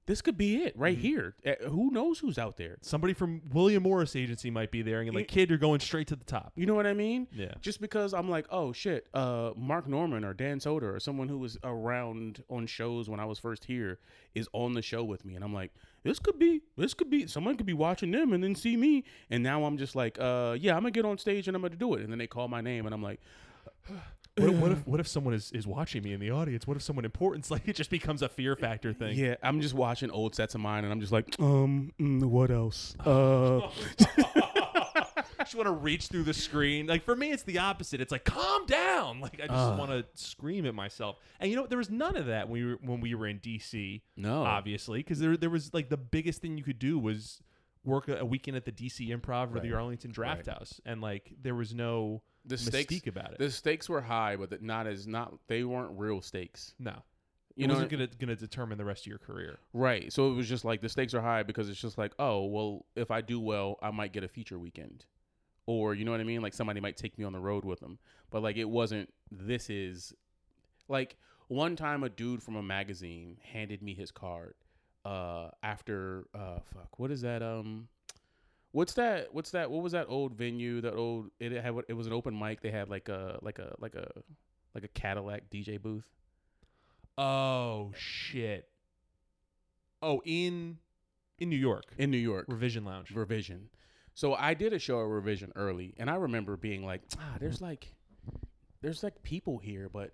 [0.07, 1.01] This could be it right Mhm.
[1.01, 1.35] here.
[1.45, 2.77] Eh, Who knows who's out there?
[2.83, 6.09] Somebody from William Morris Agency might be there and you're like, kid, you're going straight
[6.09, 6.53] to the top.
[6.57, 7.27] You know what I mean?
[7.33, 7.55] Yeah.
[7.63, 11.39] Just because I'm like, oh shit, uh, Mark Normand or Dan Soder or someone who
[11.39, 13.99] was around on shows when I was first here
[14.35, 17.27] is on the show with me, and I'm like, this could be, this could be,
[17.27, 20.55] someone could be watching them and then see me, and now I'm just like, uh,
[20.61, 22.47] yeah, I'm gonna get on stage and I'm gonna do it, and then they call
[22.49, 23.21] my name, and I'm like,
[24.37, 26.67] What, if- what if what if someone is, is watching me in the audience?
[26.67, 29.17] What if someone important's like it just becomes a fear factor thing?
[29.17, 32.51] yeah, I'm just watching old sets of mine, and I'm just like, um, mm, what
[32.51, 32.97] else?
[33.07, 33.71] Uh,
[35.41, 36.87] just want to reach through the screen.
[36.87, 38.01] Like for me, it's the opposite.
[38.01, 39.21] It's like calm down.
[39.21, 39.77] Like I just Ah.
[39.77, 41.17] want to scream at myself.
[41.39, 43.39] And you know, there was none of that when we were when we were in
[43.41, 44.01] DC.
[44.17, 47.43] no, Obviously, because there there was like the biggest thing you could do was
[47.85, 50.57] work a, a weekend at the DC Improv or the Arlington Draft Right.
[50.57, 53.39] House, and like there was no the stakes, about it.
[53.39, 56.75] the stakes were high, but not as not, they weren't real stakes.
[56.79, 57.03] no,
[57.57, 59.59] You it know, wasn't gonna gonna determine the rest of your career.
[59.73, 60.13] Right.
[60.13, 62.85] So it was just like the stakes are high because it's just like, oh, well,
[62.97, 65.07] if I do well, I might get a feature weekend.
[65.67, 66.43] Or, you know what I mean?
[66.43, 67.99] Like somebody might take me on the road with them.
[68.31, 70.13] But like it wasn't, this is
[70.89, 71.17] like
[71.49, 74.55] one time a dude from a magazine handed me his card
[75.07, 77.87] uh after uh fuck what is that um
[78.75, 82.09] what's that what's that what was that old venue that old it had it was
[82.09, 84.09] an open mic they had like a like a like a
[84.75, 86.05] like a Cadillac DJ booth?
[87.17, 88.69] Oh shit.
[90.03, 90.79] Oh, in
[91.39, 92.47] in New York, in New York.
[92.49, 93.13] Revision Lounge.
[93.13, 93.69] revision.
[94.13, 97.61] So I did a show at revision early and I remember being like ah there's
[97.63, 97.95] like
[98.83, 100.11] there's like people here but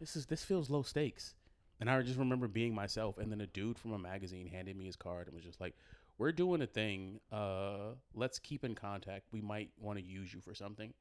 [0.00, 1.34] this is this feels low stakes.
[1.78, 4.86] And I just remember being myself and then a dude from a magazine handed me
[4.86, 5.74] his card and was just like
[6.18, 10.40] we're doing a thing uh let's keep in contact we might want to use you
[10.40, 10.92] for something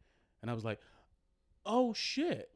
[0.42, 0.80] and I was like
[1.66, 2.50] oh shit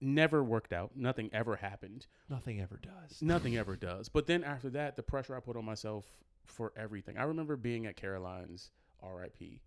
[0.00, 3.20] never worked out nothing ever happened Nothing ever does.
[3.20, 6.04] nothing ever does but then after that the pressure I put on myself
[6.46, 8.70] for everything I remember being at Caroline's
[9.02, 9.60] RIP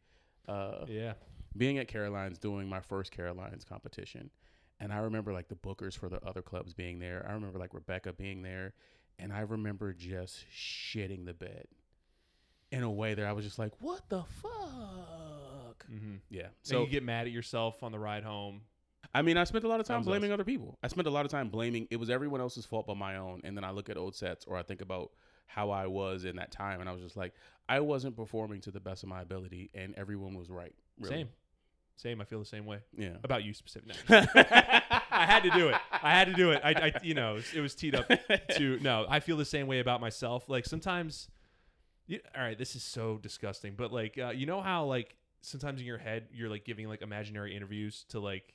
[0.47, 1.13] uh Yeah.
[1.57, 4.29] being at Caroline's doing my first Caroline's competition.
[4.79, 7.23] And I remember like the bookers for the other clubs being there.
[7.29, 8.73] I remember like Rebecca being there.
[9.19, 11.67] And I remember just shitting the bed
[12.71, 15.85] in a way that I was just like, what the fuck?
[15.91, 16.15] Mm-hmm.
[16.29, 16.47] Yeah.
[16.63, 18.61] So So, you get mad at yourself on the ride home.
[19.13, 20.77] I mean, I spent a lot of time blaming other people.
[20.81, 23.41] I spent a lot of time blaming it was everyone else's fault but my own.
[23.43, 25.11] And then I look at old sets or I think about
[25.47, 26.79] how I was in that time.
[26.79, 27.33] And I was just like,
[27.67, 29.69] I wasn't performing to the best of my ability.
[29.75, 30.73] And everyone was right.
[30.97, 31.15] Really.
[31.15, 31.29] Same.
[31.97, 32.21] Same.
[32.21, 33.17] I feel the same way Yeah.
[33.23, 33.95] about you specifically.
[34.09, 35.75] I had to do it.
[35.91, 36.61] I had to do it.
[36.63, 38.07] I, I you know, it was teed up
[38.57, 39.05] to no.
[39.09, 40.47] I feel the same way about myself.
[40.47, 41.27] Like sometimes,
[42.11, 45.79] you, all right, this is so disgusting, but like, uh, you know how like sometimes
[45.79, 48.53] in your head you're like giving like imaginary interviews to like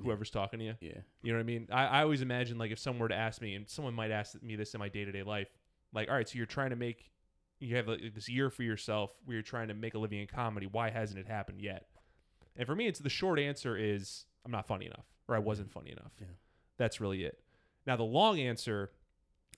[0.00, 0.74] whoever's talking to you.
[0.80, 0.98] Yeah.
[1.22, 1.68] You know what I mean?
[1.72, 4.40] I, I always imagine like if someone were to ask me, and someone might ask
[4.42, 5.48] me this in my day to day life,
[5.92, 7.10] like, all right, so you're trying to make,
[7.58, 10.26] you have like, this year for yourself where you're trying to make a living in
[10.26, 10.68] comedy.
[10.70, 11.86] Why hasn't it happened yet?
[12.56, 15.72] And for me, it's the short answer is I'm not funny enough, or I wasn't
[15.72, 16.12] funny enough.
[16.20, 16.26] Yeah.
[16.76, 17.38] That's really it.
[17.86, 18.90] Now the long answer,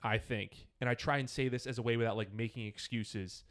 [0.03, 3.43] I think, and I try and say this as a way without like making excuses,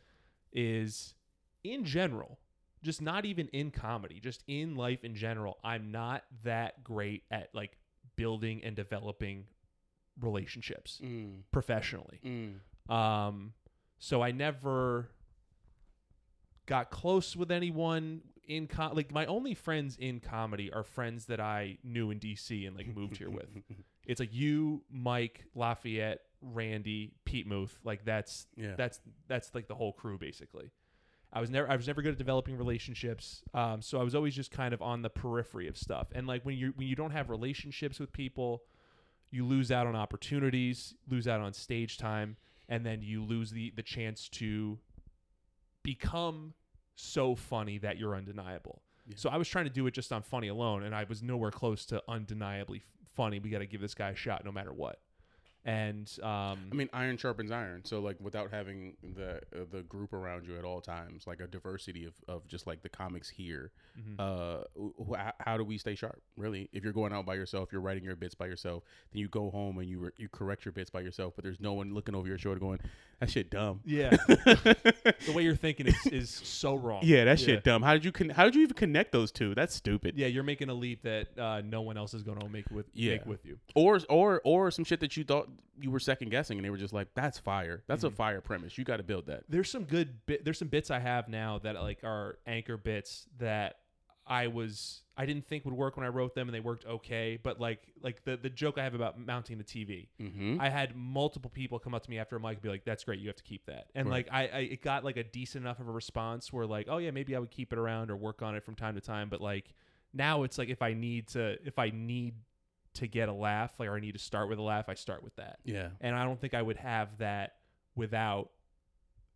[0.53, 1.15] is
[1.63, 2.39] in general,
[2.83, 7.51] just not even in comedy, just in life in general, I'm not that great at
[7.55, 7.79] like
[8.17, 9.45] building and developing
[10.21, 11.43] relationships Mm.
[11.53, 12.21] professionally.
[12.25, 12.93] Mm.
[12.93, 13.53] Um,
[13.99, 15.09] so I never
[16.67, 21.41] got close with anyone in com- like my only friends in comedy are friends that
[21.41, 23.47] I knew in DC and like moved here with.
[24.07, 27.79] It's like you, Mike, Lafayette, Randy, Pete Muth.
[27.85, 28.75] Like that's yeah.
[28.77, 30.71] that's that's like the whole crew basically.
[31.33, 33.43] I was never I was never good at developing relationships.
[33.55, 36.09] Um, so I was always just kind of on the periphery of stuff.
[36.15, 38.65] And like when you when you don't have relationships with people,
[39.31, 42.37] you lose out on opportunities, lose out on stage time,
[42.69, 44.79] and then you lose the the chance to
[45.83, 46.55] become
[46.97, 48.83] so funny that you're undeniable.
[49.07, 49.15] Yeah.
[49.17, 51.51] So I was trying to do it just on funny alone, and I was nowhere
[51.51, 52.83] close to undeniably
[53.15, 53.39] funny.
[53.39, 54.99] We got to give this guy a shot no matter what.
[55.65, 57.85] And um, I mean, iron sharpens iron.
[57.85, 61.47] So like, without having the uh, the group around you at all times, like a
[61.47, 63.71] diversity of, of just like the comics here.
[63.99, 64.15] mhm.
[64.19, 64.65] Uh,
[65.05, 66.21] wh- how do we stay sharp?
[66.39, 68.85] Really, if you're going out by yourself, you're writing your bits by yourself.
[69.13, 71.35] Then you go home and you re- you correct your bits by yourself.
[71.37, 72.79] But there's no one looking over your shoulder going,
[73.21, 77.01] "That shit dumb." yeah, the way you're thinking is, is so wrong.
[77.05, 77.83] yeah, that shit dumb.
[77.83, 79.55] How did you con- How did you even connect those two?
[79.55, 80.15] That's stupid.
[80.17, 82.87] Yeah, you're making a leap that uh, no one else is going to make with
[82.95, 83.13] Yeah.
[83.13, 83.59] make with you.
[83.75, 85.49] Or or or some shit that you thought
[85.81, 87.83] you were second guessing, and they were just like, "That's fire.
[87.87, 88.15] That's a Mhm.
[88.15, 88.77] fire premise.
[88.77, 90.45] You got to build that." There's some good bit.
[90.45, 93.77] There's some bits I have now that like are anchor bits that
[94.27, 97.39] I was I didn't think would work when I wrote them, and they worked okay.
[97.43, 100.61] But like like the the joke I have about mounting the TV, Mm-hmm.
[100.61, 103.05] I had multiple people come up to me after a mic and be like, "That's
[103.05, 104.27] great, you have to keep that." And Right.
[104.27, 106.99] like I, I it got like a decent enough of a response where like, "Oh
[106.99, 109.29] yeah, maybe I would keep it around or work on it from time to time."
[109.31, 109.75] But like
[110.13, 112.35] now it's like if I need to if I need
[112.95, 115.23] to get a laugh, like or I need to start with a laugh, I start
[115.23, 115.59] with that.
[115.65, 115.89] yeah.
[116.01, 117.55] And I don't think I would have that
[117.95, 118.51] without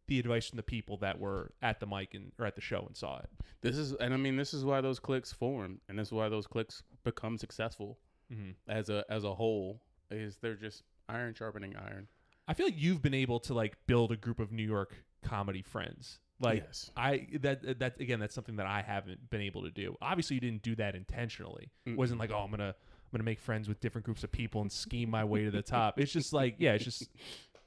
[0.07, 2.85] the advice from the people that were at the mic and or at the show
[2.87, 3.31] and saw it.
[3.63, 6.29] This is, and I mean, this is why those clicks form, and this is why
[6.29, 7.99] those clicks become successful
[8.33, 8.53] Mm-hmm.
[8.69, 9.83] as a as a whole.
[10.11, 12.09] Is they're just iron sharpening iron.
[12.49, 15.61] I feel like you've been able to like build a group of New York comedy
[15.61, 16.21] friends.
[16.41, 19.97] Like yes, I that that again that's something that I haven't been able to do.
[20.01, 21.71] Obviously, you didn't do that intentionally.
[21.85, 21.97] It Mm-mm.
[21.97, 22.75] wasn't like oh I'm gonna
[23.15, 25.63] I'm gonna make friends with different groups of people and scheme my way to the
[25.77, 26.01] top.
[26.01, 27.09] It's just like yeah, it's just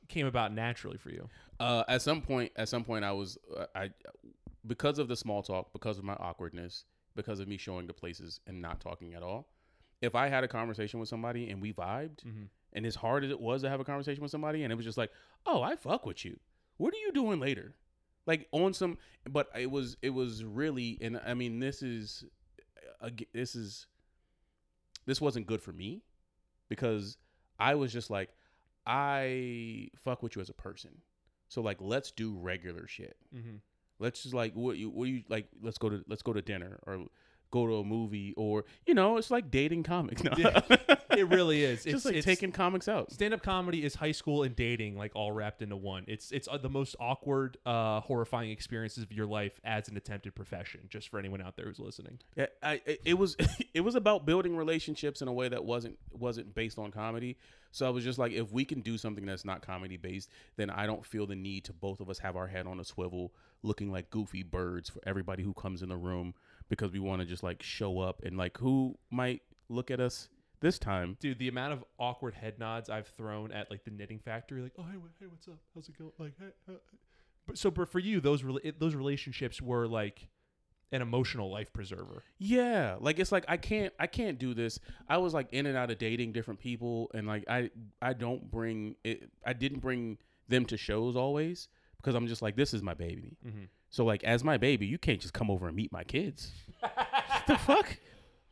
[0.10, 1.30] came about naturally for you.
[1.60, 3.90] uh, at some point, at some point, I was uh, I
[4.66, 6.84] because of the small talk, because of my awkwardness,
[7.16, 9.48] because of me showing the places and not talking at all.
[10.02, 12.44] If I had a conversation with somebody and we vibed, Mm-hmm.
[12.74, 14.86] and as hard as it was to have a conversation with somebody, and it was
[14.86, 15.12] just like,
[15.46, 16.38] oh, I fuck with you.
[16.78, 17.74] What are you doing later?
[18.28, 18.98] Like on some,
[19.30, 22.26] but it was it was really, and I mean, this is,
[23.02, 23.88] uh, this is,
[25.08, 26.04] this wasn't good for me,
[26.70, 27.18] because
[27.60, 28.30] I was just like,
[28.86, 30.92] I fuck with you as a person.
[31.50, 33.18] So like, let's do regular shit.
[33.36, 33.56] Mm-hmm.
[34.00, 35.48] Let's just like what you what you like?
[35.60, 37.08] Let's go to let's go to dinner or
[37.52, 40.22] go to a movie or you know it's like dating comics.
[40.28, 40.34] No.
[40.38, 40.62] Yeah.
[41.18, 41.84] It really is.
[41.84, 43.12] just it's like it's, taking comics out.
[43.12, 46.04] stand-up comedy is high school and dating like all wrapped into one.
[46.08, 50.36] It's it's uh, the most awkward, uh, horrifying experiences of your life as an attempted
[50.36, 50.82] profession.
[50.90, 52.20] Just for anyone out there who's listening.
[52.36, 53.36] Yeah, I, I- it was
[53.74, 57.38] it was about building relationships in a way that wasn't wasn't based on comedy.
[57.72, 60.70] So I was just like, if we can do something that's not comedy based, then
[60.70, 63.34] I don't feel the need to both of us have our head on a swivel,
[63.64, 66.34] looking like goofy birds for everybody who comes in the room
[66.70, 70.30] because we want to just like show up and like who might look at us
[70.60, 71.18] this time.
[71.20, 74.74] Dude, the amount of awkward head nods I've thrown at like the knitting factory, like,
[74.78, 75.58] oh hey, wh- hey, what's up?
[75.76, 76.12] How's it going?
[76.18, 76.78] Like, hey, uh."
[77.46, 80.30] but so, but for you, those it, those relationships were like
[80.92, 82.24] an emotional life preserver.
[82.38, 84.80] Yeah, like it's like I can't I can't do this.
[85.08, 87.70] I was like in and out of dating different people and like I
[88.02, 92.56] I don't bring it I didn't bring them to shows always because I'm just like
[92.56, 93.38] this is my baby.
[93.46, 93.66] Mm-hmm.
[93.90, 96.52] So like as my baby, you can't just come over and meet my kids.
[97.48, 97.98] the fuck?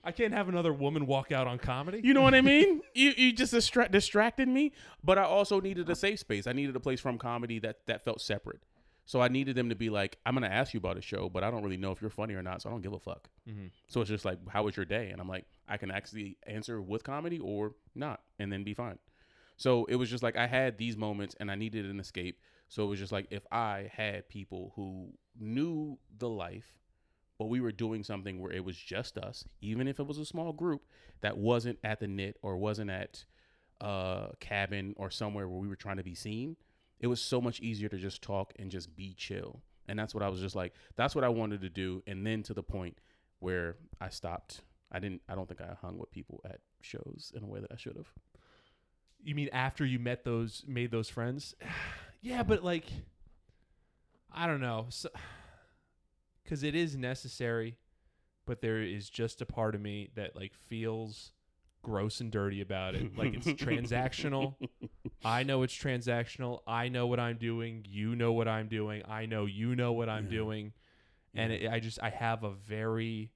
[0.04, 2.00] I can't have another woman walk out on comedy.
[2.04, 2.82] You know what I mean?
[2.94, 4.72] you you just distra- distracted me,
[5.04, 6.46] but I also needed a safe space.
[6.48, 8.62] I needed a place from comedy that that felt separate.
[9.08, 11.44] So I needed them to be like, I'm gonna ask you about a show, but
[11.44, 13.30] I don't really know if you're funny or not, so I don't give a fuck.
[13.48, 13.70] Mhm.
[13.88, 15.10] So it's just like, how was your day?
[15.12, 18.98] And I'm like, I can actually answer with comedy or not, and then be fine.
[19.58, 22.40] So it was just like I had these moments, and I needed an escape.
[22.68, 26.80] So it was just like if I had people who knew the life,
[27.38, 30.26] but we were doing something where it was just us, even if it was a
[30.26, 30.84] small group
[31.22, 33.26] that wasn't at the knit or wasn't at
[33.82, 36.56] a cabin or somewhere where we were trying to be seen
[37.00, 39.62] it was so much easier to just talk and just be chill.
[39.88, 42.02] And that's what i was just like that's what i wanted to do.
[42.08, 42.98] And then to the point
[43.40, 44.62] where i stopped.
[44.92, 47.72] I didn't i don't think i hung with people at shows in a way that
[47.72, 48.12] i should have.
[49.24, 51.56] You mean after you met those, made those friends?
[52.26, 52.86] yeah, but like,
[54.32, 54.88] I don't know,
[56.44, 57.78] because it is necessary,
[58.46, 61.32] but there is just a part of me that like feels
[61.84, 63.16] gross and dirty about it.
[63.16, 64.56] Like it's transactional.
[65.24, 66.62] I know it's transactional.
[66.66, 67.86] I know what I'm doing.
[67.88, 69.04] You know what I'm doing.
[69.08, 70.32] I know you know what I'm Yeah.
[70.32, 70.74] doing,
[71.36, 73.32] and it, I just I have a very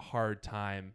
[0.00, 0.94] hard time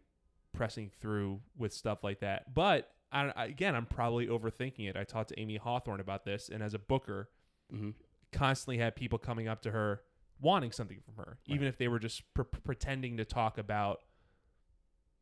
[0.52, 2.52] pressing through with stuff like that.
[2.54, 4.96] But I, again, I'm probably overthinking it.
[4.96, 7.28] I talked to Amy Hawthorne about this, and as a booker,
[7.72, 7.94] Mhm.
[8.32, 10.02] constantly had people coming up to her
[10.40, 14.02] wanting something from her, even if they were just pre- pretending to talk about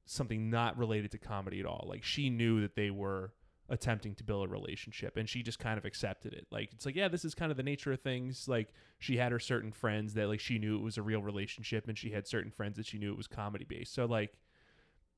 [0.05, 1.85] something not related to comedy at all.
[1.89, 3.33] Like she knew that they were
[3.69, 6.47] attempting to build a relationship and she just kind of accepted it.
[6.51, 8.49] Like it's like, yeah, this is kind of the nature of things.
[8.49, 11.87] Like she had her certain friends that like she knew it was a real relationship
[11.89, 13.93] and she had certain friends that she knew it was comedy based.
[13.93, 14.33] So like,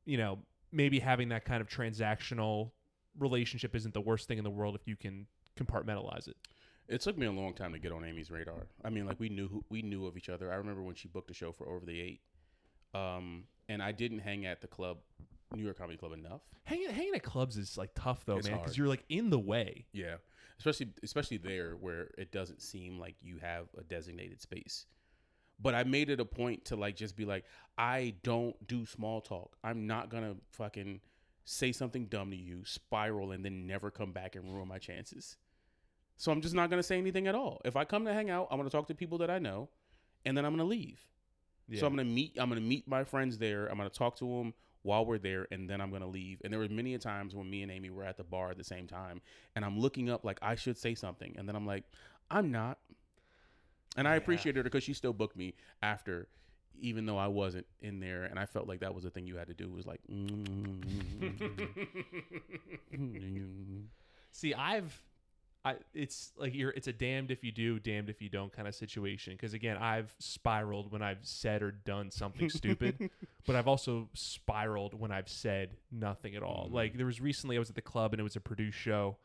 [0.05, 0.41] you know,
[0.73, 2.71] maybe having that kind of transactional
[3.19, 5.27] relationship isn't the worst thing in the world if you can
[5.59, 6.37] compartmentalize it.
[6.89, 8.67] It took me a long time to get on Amy's radar.
[8.85, 10.53] I mean, like we knew who, we knew of each other.
[10.53, 12.21] I remember when she booked a show for Over the Eight,
[12.95, 14.99] um, and I didn't hang at the club,
[15.55, 16.41] New York Comedy Club, enough.
[16.65, 19.39] Hanging hanging at clubs is like tough though, It's man, because you're like in the
[19.39, 19.87] way.
[19.93, 20.17] Yeah,
[20.59, 24.87] especially especially there where it doesn't seem like you have a designated space.
[25.63, 27.45] But I made it a point to like just be like,
[27.77, 29.57] I don't do small talk.
[29.63, 31.01] I'm not gonna fucking
[31.45, 35.37] say something dumb to you, spiral, and then never come back and ruin my chances.
[36.17, 37.61] So I'm just not gonna say anything at all.
[37.65, 39.69] If I come to hang out, I'm gonna talk to people that I know,
[40.25, 41.01] and then I'm gonna leave.
[41.79, 42.37] So I'm gonna meet.
[42.37, 43.67] I'm gonna meet my friends there.
[43.67, 46.41] I'm gonna talk to them while we're there, and then I'm gonna leave.
[46.43, 48.59] And there were many a times when me and Amy were at the bar at
[48.59, 49.21] the same time,
[49.55, 51.85] and I'm looking up like I should say something, and then I'm like,
[52.31, 52.79] I'm not.
[53.97, 56.29] And I appreciated her because she still booked me after,
[56.81, 59.37] even though I wasn't in there, and I felt like that was the thing you
[59.37, 60.01] had to do was like.
[64.33, 65.03] See, I've,
[65.65, 68.69] I it's like you're it's a damned if you do, damned if you don't kind
[68.69, 69.35] of situation.
[69.35, 73.11] Because again, I've spiraled when I've said or done something stupid,
[73.47, 76.69] but I've also spiraled when I've said nothing at all.
[76.71, 76.75] Mhm.
[76.75, 79.17] Like there was recently, I was at the club and it was a produced show,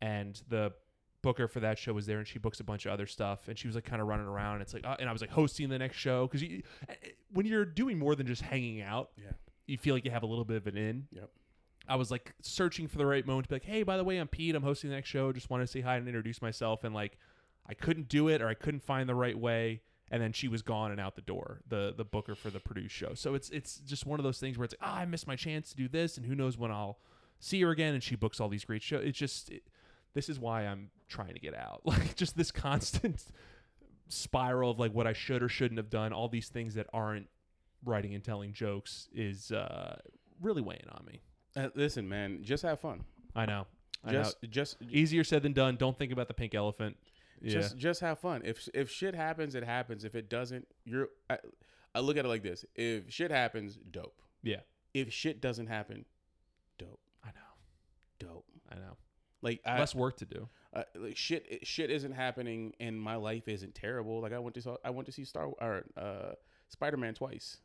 [0.00, 0.72] and the
[1.22, 3.58] booker for that show was there and she books a bunch of other stuff and
[3.58, 5.30] she was like kind of running around and it's like uh, and I was like
[5.30, 6.94] hosting the next show because you, eh,
[7.32, 9.32] when you're doing more than just hanging out Yeah.
[9.66, 11.30] you feel like you have a little bit of an in Yep.
[11.88, 14.18] I was like searching for the right moment to be like, hey, by the way,
[14.18, 14.54] I'm Pete.
[14.54, 15.32] I'm hosting the next show.
[15.32, 16.84] Just wanted to say hi and introduce myself.
[16.84, 17.18] And like,
[17.66, 19.80] I couldn't do it or I couldn't find the right way.
[20.12, 22.94] And then she was gone and out the door, the the booker for the produced
[22.94, 23.14] show.
[23.14, 25.34] So it's it's just one of those things where it's like, ah, I missed my
[25.36, 26.98] chance to do this, and who knows when I'll
[27.40, 27.94] see her again.
[27.94, 29.04] And she books all these great shows.
[29.04, 29.62] It's just it,
[30.14, 31.82] this is why I'm trying to get out.
[31.84, 33.22] Like just this constant
[34.08, 36.12] spiral of like what I should or shouldn't have done.
[36.12, 37.26] All these things that aren't
[37.84, 39.96] writing and telling jokes is uh,
[40.40, 41.20] really weighing on me.
[41.56, 43.04] Uh, listen, man, just have fun.
[43.34, 43.66] I know.
[44.04, 44.22] I know.
[44.22, 45.76] Just just Easier said than done.
[45.76, 46.96] Don't think about the pink elephant.
[47.42, 47.52] Yeah.
[47.52, 48.42] just just have fun.
[48.44, 50.04] If if shit happens, it happens.
[50.04, 51.08] If it doesn't, you're.
[51.28, 51.38] I,
[51.94, 54.20] I look at it like this: if shit happens, dope.
[54.42, 54.60] yeah.
[54.92, 56.04] If shit doesn't happen,
[56.78, 58.28] dope, I know.
[58.28, 58.44] dope.
[58.70, 58.96] I know.
[59.42, 60.48] Like I, Less work to do.
[60.74, 64.20] Uh, like shit shit isn't happening and my life isn't terrible.
[64.20, 66.32] Like I went to saw, I went to see Star or uh,
[66.68, 67.58] Spider Man twice.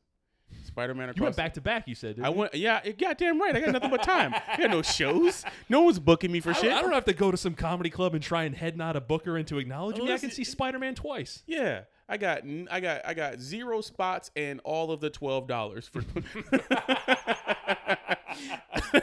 [0.63, 1.17] Spider Man across.
[1.17, 1.87] You went back to back.
[1.87, 2.19] You said.
[2.21, 2.35] I you?
[2.35, 2.55] went.
[2.55, 3.55] Yeah, goddamn right.
[3.55, 4.33] I got nothing but time.
[4.33, 5.43] I got no shows.
[5.69, 6.71] No one's booking me for I shit.
[6.71, 9.01] I don't have to go to some comedy club and try and head nod a
[9.01, 10.11] booker into acknowledge me.
[10.11, 11.43] I can see Spider Man twice.
[11.47, 15.87] Yeah, I got I got I got zero spots and all of the twelve dollars
[15.87, 16.03] for.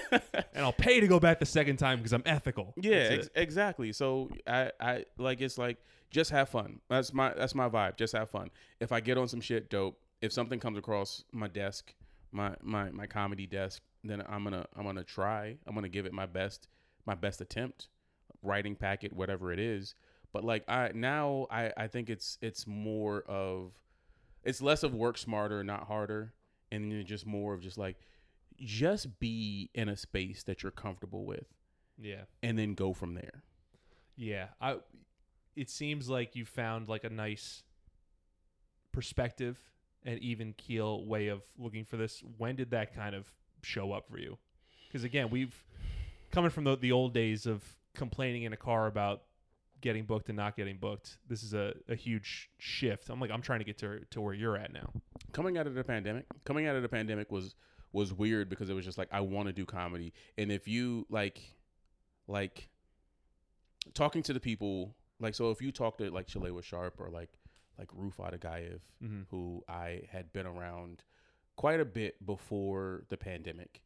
[0.54, 2.74] and I'll pay to go back the second time because I'm ethical.
[2.76, 3.92] yeah, ex- exactly.
[3.92, 5.78] So I I like it's like
[6.10, 6.80] just have fun.
[6.88, 7.96] That's my that's my vibe.
[7.96, 8.50] Just have fun.
[8.80, 9.98] If I get on some shit, dope.
[10.20, 11.94] If something comes across my desk,
[12.30, 15.56] my my my comedy desk, then I'm gonna I'm gonna try.
[15.66, 16.68] I'm gonna give it my best
[17.06, 17.88] my best attempt,
[18.42, 19.94] writing packet, whatever it is.
[20.32, 23.72] But like I now I I think it's it's more of
[24.44, 26.32] it's less of work smarter, not harder,
[26.70, 27.96] and just more of just like
[28.64, 31.46] just be in a space that you're comfortable with
[32.00, 33.42] yeah, and then go from there.
[34.16, 34.46] yeah.
[34.60, 34.76] I.
[35.54, 37.62] It seems like you found like a nice
[38.90, 39.58] perspective
[40.02, 42.22] and even keel way of looking for this.
[42.38, 43.30] When did that kind of
[43.62, 44.38] show up for you?
[44.88, 45.54] Because again, we've
[46.30, 47.62] coming from the, the old days of
[47.94, 49.24] complaining in a car about
[49.82, 51.18] getting booked and not getting booked.
[51.28, 53.10] This is a, a huge shift.
[53.10, 54.90] I'm like, I'm trying to get to to where you're at now.
[55.32, 57.54] Coming out of the pandemic, coming out of the pandemic was
[57.92, 61.06] was weird because it was just like I want to do comedy, and if you
[61.10, 61.40] like,
[62.26, 62.68] like
[63.94, 67.30] talking to the people, like so if you talk to like Shalewa Sharp or like
[67.78, 69.26] like Rufat Agayev, Mhm.
[69.30, 71.04] who I had been around
[71.56, 73.82] quite a bit before the pandemic,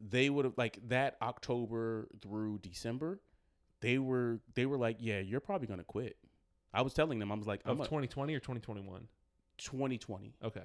[0.00, 3.20] they would have like that October through December,
[3.80, 6.16] they were they were like, yeah, you're probably gonna quit.
[6.74, 9.08] I was telling them, I was like, Of 2020 or 2021?
[9.58, 10.34] 2020.
[10.42, 10.64] Okay.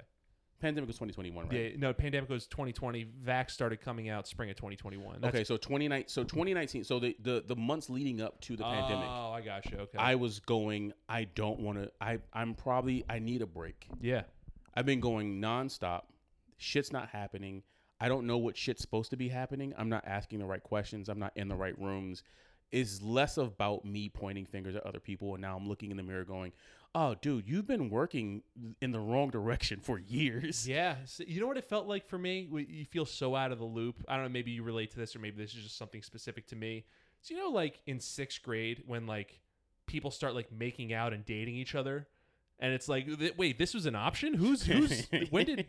[0.62, 1.54] Pandemic was 2021, right?
[1.54, 3.06] Yeah, no, pandemic was 2020.
[3.26, 5.16] Vax started coming out spring of 2021.
[5.20, 8.62] That's- okay, so 29 so 2019, so the, the the months leading up to the
[8.64, 9.78] pandemic, Oh, I got you.
[9.78, 9.98] Okay.
[9.98, 13.86] I was going, I don't want to I I'm probably I need a break.
[14.00, 14.22] yeah.
[14.74, 16.02] I've been going nonstop.
[16.56, 17.62] Shit's not happening.
[18.00, 19.74] I don't know what shit's supposed to be happening.
[19.76, 21.08] I'm not asking the right questions.
[21.10, 22.22] I'm not in the right rooms.
[22.70, 25.34] It's less about me pointing fingers at other people.
[25.34, 26.52] And now I'm looking in the mirror going,
[26.94, 28.42] oh, dude, you've been working
[28.80, 30.68] in the wrong direction for years.
[30.68, 30.96] Yeah.
[31.06, 32.48] So, you know what it felt like for me?
[32.68, 34.04] You feel so out of the loop.
[34.08, 34.30] I don't know.
[34.30, 36.84] Maybe you relate to this, or maybe this is just something specific to me.
[37.22, 39.40] So you know, like in sixth grade, when like
[39.86, 42.08] people start like making out and dating each other,
[42.62, 44.32] and it's like, th- wait, this was an option?
[44.34, 45.06] Who's who's?
[45.30, 45.66] when did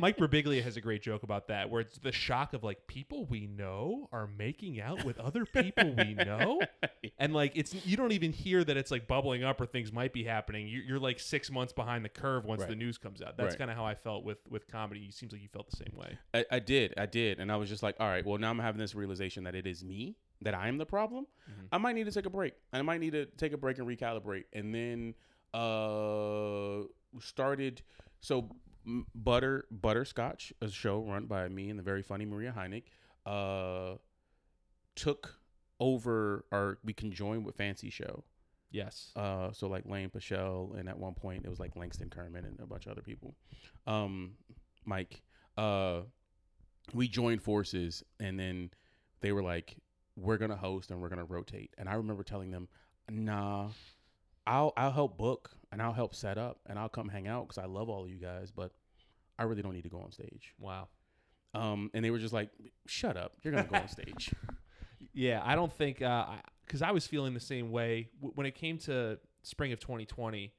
[0.00, 3.26] Mike Birbiglia has a great joke about that, where it's the shock of like people
[3.26, 6.60] we know are making out with other people we know,
[7.18, 10.12] and like it's you don't even hear that it's like bubbling up or things might
[10.12, 10.66] be happening.
[10.68, 12.70] You're, you're like six months behind the curve once Right.
[12.70, 13.36] the news comes out.
[13.36, 13.58] That's Right.
[13.58, 15.06] kind of how I felt with with comedy.
[15.08, 16.18] It seems like you felt the same way.
[16.32, 18.58] I, I did, I did, and I was just like, all right, well now I'm
[18.60, 21.26] having this realization that it is me that I am the problem.
[21.50, 21.66] Mhm.
[21.72, 22.54] I might need to take a break.
[22.72, 25.14] I might need to take a break and recalibrate, and then
[25.54, 26.84] uh
[27.20, 27.82] started
[28.20, 28.48] so
[29.14, 32.84] butter butterscotch, a show run by me and the very funny Maria Heineck,
[33.26, 33.96] uh
[34.94, 35.38] took
[35.80, 38.24] over or we conjoined with Fancy Show.
[38.70, 39.10] Yes.
[39.14, 42.58] Uh, so like Lane Pichelle, and at one point it was like Langston Kerman and
[42.60, 43.34] a bunch of other people.
[43.86, 44.32] Um,
[44.86, 45.22] Mike,
[45.58, 46.02] uh,
[46.94, 48.70] we joined forces, and then
[49.20, 49.76] they were like,
[50.16, 52.68] "We're gonna host and we're gonna rotate." And I remember telling them,
[53.10, 53.68] "Nah,
[54.46, 57.58] I'll I'll help book and I'll help set up and I'll come hang out because
[57.62, 58.72] I love all of you guys, but
[59.38, 60.88] I really don't need to go on stage." Wow.
[61.54, 62.50] Um, and they were just like,
[62.86, 64.32] "Shut up, you're gonna go on stage."
[65.14, 68.78] Yeah, I don't think because I was feeling the same way w- when it came
[68.78, 70.54] to spring of 2020.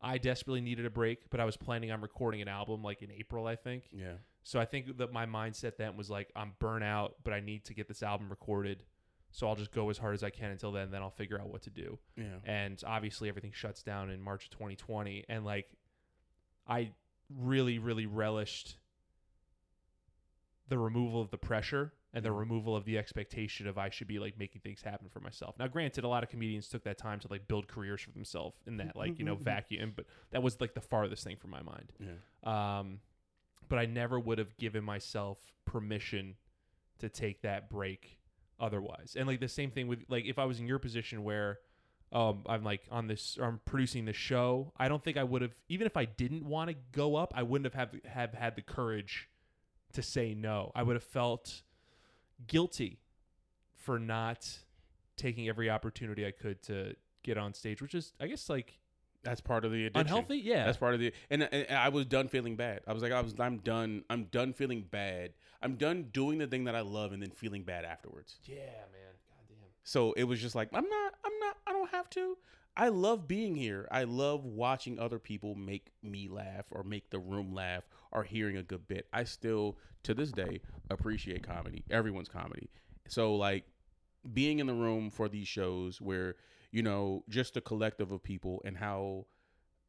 [0.00, 3.10] I desperately needed a break, but I was planning on recording an album like in
[3.10, 3.88] April, I think.
[3.92, 4.12] Yeah,
[4.44, 7.64] So I think that my mindset then was like, I'm burnt out, but I need
[7.64, 8.84] to get this album recorded.
[9.30, 10.90] So I'll just go as hard as I can until then.
[10.90, 11.98] Then I'll figure out what to do.
[12.16, 15.24] yeah, And obviously, everything shuts down in March of 2020.
[15.28, 15.68] And like,
[16.66, 16.92] I
[17.36, 18.76] really, really relished
[20.68, 24.18] the removal of the pressure and the removal of the expectation of I should be
[24.18, 25.54] like making things happen for myself.
[25.58, 28.56] Now, granted, a lot of comedians took that time to like build careers for themselves
[28.66, 31.62] in that like you know vacuum, but that was like the farthest thing from my
[31.62, 31.92] mind.
[32.00, 32.78] yeah.
[32.78, 33.00] Um,
[33.68, 36.36] but I never would have given myself permission
[37.00, 38.17] to take that break
[38.60, 39.16] otherwise.
[39.18, 41.58] And like the same thing with like if I was in your position where
[42.12, 45.42] um I'm like on this or I'm producing the show, I don't think I would
[45.42, 48.56] have even if I didn't want to go up, I wouldn't have have, have had
[48.56, 49.28] the courage
[49.92, 50.72] to say no.
[50.74, 51.62] I would have felt
[52.46, 53.00] guilty
[53.74, 54.58] for not
[55.16, 58.78] taking every opportunity I could to get on stage, which is, I guess, like
[59.28, 60.00] That's part of the addiction.
[60.00, 60.38] unhealthy.
[60.38, 62.80] Yeah, That's part of the and, and I was done feeling bad.
[62.86, 64.04] I was like, I was, I'm done.
[64.10, 65.32] I'm done feeling bad.
[65.62, 68.38] I'm done doing the thing that I love and then feeling bad afterwards.
[68.44, 69.14] yeah, man.
[69.28, 69.66] Goddamn.
[69.84, 72.36] So it was just like, I'm not, I'm not, I don't have to.
[72.76, 73.88] I love being here.
[73.90, 78.56] I love watching other people make me laugh or make the room laugh or hearing
[78.56, 79.08] a good bit.
[79.12, 82.70] I still, to this day, appreciate comedy, everyone's comedy.
[83.08, 83.64] So, like,
[84.32, 86.36] being in the room for these shows where,
[86.70, 89.26] you know, just a collective of people and how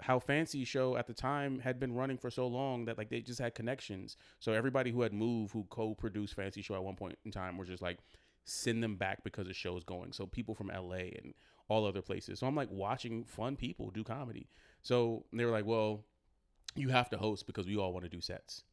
[0.02, 3.20] how fancy show at the time had been running for so long that like they
[3.20, 4.16] just had connections.
[4.40, 7.66] So everybody who had moved who co-produced fancy show at one point in time were
[7.66, 8.00] just like
[8.46, 10.14] send them back because the show's going.
[10.14, 11.34] So people from la and
[11.68, 12.40] all other places.
[12.40, 14.48] So i'm like watching fun people do comedy.
[14.82, 16.06] So they were like well
[16.76, 18.64] you have to host because we all want to do sets.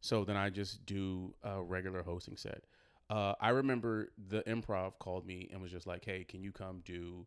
[0.00, 2.62] So then i just do a regular hosting set
[3.10, 6.80] uh, i remember the improv called me and was just like hey can you come
[6.84, 7.26] do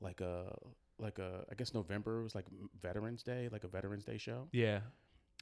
[0.00, 0.54] like a
[0.98, 2.46] like a I guess November was like
[2.80, 4.48] Veterans Day, like a Veterans Day show.
[4.52, 4.80] Yeah.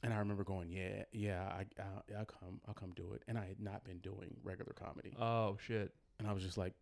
[0.03, 3.23] And I remember going, yeah, yeah, I, I I'll come, I'll come do it.
[3.29, 5.93] And I had not been doing regular comedy, Oh shit.
[6.19, 6.73] and I was just like,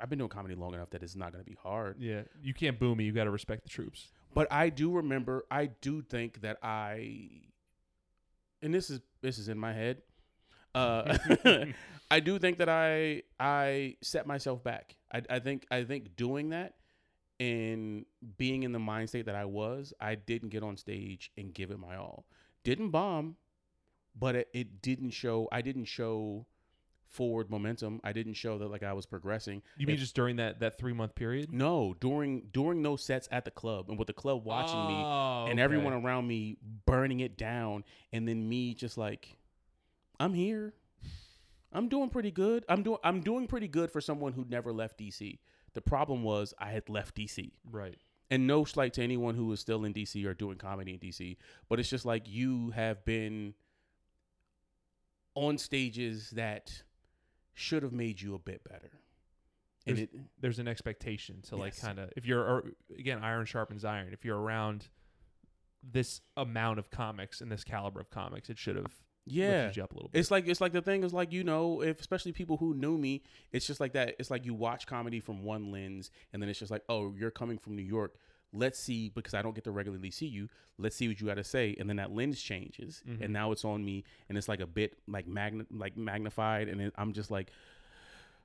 [0.00, 1.96] I've been doing comedy long enough that it's not going to be hard.
[2.00, 2.22] Yeah.
[2.42, 3.04] You can't boo me.
[3.04, 4.08] You got to respect the troops.
[4.34, 7.28] But I do remember, I do think that I,
[8.60, 9.98] and this is this is in my head.
[10.74, 11.16] Uh,
[12.10, 14.96] I do think that I I set myself back.
[15.12, 16.74] I, I think I think doing that
[17.40, 18.04] and
[18.36, 21.70] being in the mind state that I was, I didn't get on stage and give
[21.70, 22.24] it my all.
[22.64, 23.36] Didn't bomb,
[24.14, 25.48] but it, it didn't show.
[25.50, 26.46] I didn't show
[27.06, 28.00] forward momentum.
[28.04, 29.62] I didn't show that like I was progressing.
[29.76, 31.52] You mean If- just during that that three month period?
[31.52, 35.44] No, during during those sets at the club and with the club watching me Oh,
[35.48, 35.62] and okay.
[35.62, 36.56] everyone around me
[36.86, 39.36] burning it down and then me just like
[40.20, 40.74] i'm here.
[41.74, 42.64] I'm doing pretty good.
[42.68, 45.38] I'm doing i'm doing pretty good for someone who never left dc
[45.74, 47.96] the problem was i had left dc Right.
[48.30, 51.36] and no slight to anyone who is still in dc or doing comedy in dc
[51.68, 53.54] but it's just like you have been
[55.34, 56.82] on stages that
[57.54, 58.90] should have made you a bit better.
[59.86, 62.64] And There's- it There's an expectation to like kind of if you're or,
[62.98, 64.12] again iron sharpens iron.
[64.12, 64.88] If you're around
[65.82, 68.92] this amount of comics and this caliber of comics, it should have
[69.24, 70.18] yeah up a little bit.
[70.18, 72.96] It's like it's like the thing is like you know if especially people who knew
[72.98, 74.16] me, it's just like that.
[74.18, 77.30] It's like you watch comedy from one lens, and then it's just like, oh, you're
[77.30, 78.14] coming from New York.
[78.54, 80.48] Let's see because I don't get to regularly see you.
[80.76, 83.22] Let's see what you got to say, and then that lens changes, Mhm.
[83.24, 86.80] and now it's on me, and it's like a bit like magna like magnified, and
[86.80, 87.50] it, I'm just like.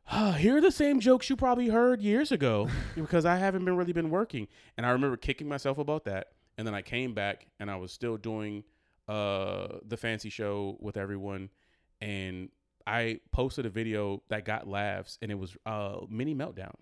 [0.09, 3.75] Ah, here are the same jokes you probably heard years ago because I haven't been
[3.75, 4.47] really been working.
[4.77, 6.29] And I remember kicking myself about that.
[6.57, 8.63] And then I came back and I was still doing
[9.07, 11.49] uh the fancy show with everyone
[12.01, 12.49] and
[12.85, 16.75] I posted a video that got laughs and it was uh mini meltdown.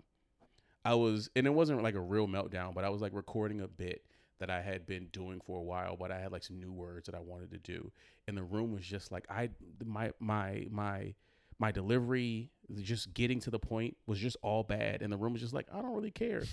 [0.84, 3.68] I was and it wasn't like a real meltdown, but I was like recording a
[3.68, 4.02] bit
[4.38, 7.06] that I had been doing for a while, but I had like some new words
[7.06, 7.90] that I wanted to do.
[8.28, 9.50] And the room was just like I
[9.84, 11.14] my my my
[11.58, 12.50] my delivery,
[12.82, 15.02] just getting to the point was just all bad.
[15.02, 16.44] And the room was just like, I don't really care.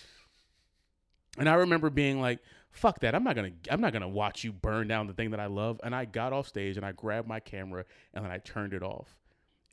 [1.37, 2.39] And I remember being like,
[2.71, 3.15] fuck that.
[3.15, 5.79] I'm not gonna I'm not gonna watch you burn down the thing that I love.
[5.83, 8.83] And I got off stage and I grabbed my camera and then I turned it
[8.83, 9.15] off.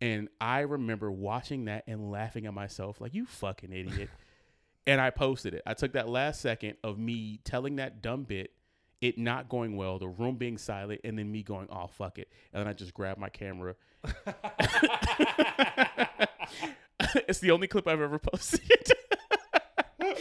[0.01, 4.09] And I remember watching that and laughing at myself, like, you fucking idiot.
[4.87, 5.63] and I posted it.
[5.67, 8.53] I took that last second of me telling that dumb bit,
[9.03, 12.29] it not going well, the room being silent, and then me going, oh fuck it.
[12.53, 13.75] And then I just grabbed my camera.
[17.29, 18.63] it's the only clip I've ever posted.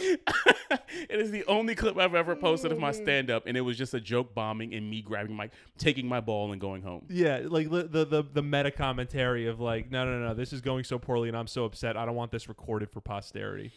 [0.00, 3.76] it is the only clip I've ever posted of my stand up, and it was
[3.76, 7.06] just a joke bombing and me grabbing my, taking my ball and going home.
[7.08, 10.60] Yeah, like the, the the the meta commentary of like, no, no, no, this is
[10.60, 11.96] going so poorly, and I'm so upset.
[11.96, 13.72] I don't want this recorded for posterity.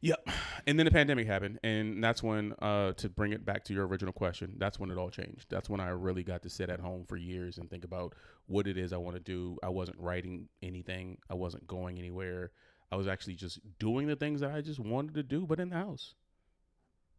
[0.00, 0.28] Yep.
[0.66, 3.86] And then the pandemic happened, and that's when, uh, to bring it back to your
[3.86, 5.46] original question, that's when it all changed.
[5.48, 8.14] That's when I really got to sit at home for years and think about
[8.46, 9.58] what it is I want to do.
[9.62, 11.18] I wasn't writing anything.
[11.28, 12.52] I wasn't going anywhere.
[12.90, 15.70] I was actually just doing the things that I just wanted to do, but in
[15.70, 16.14] the house.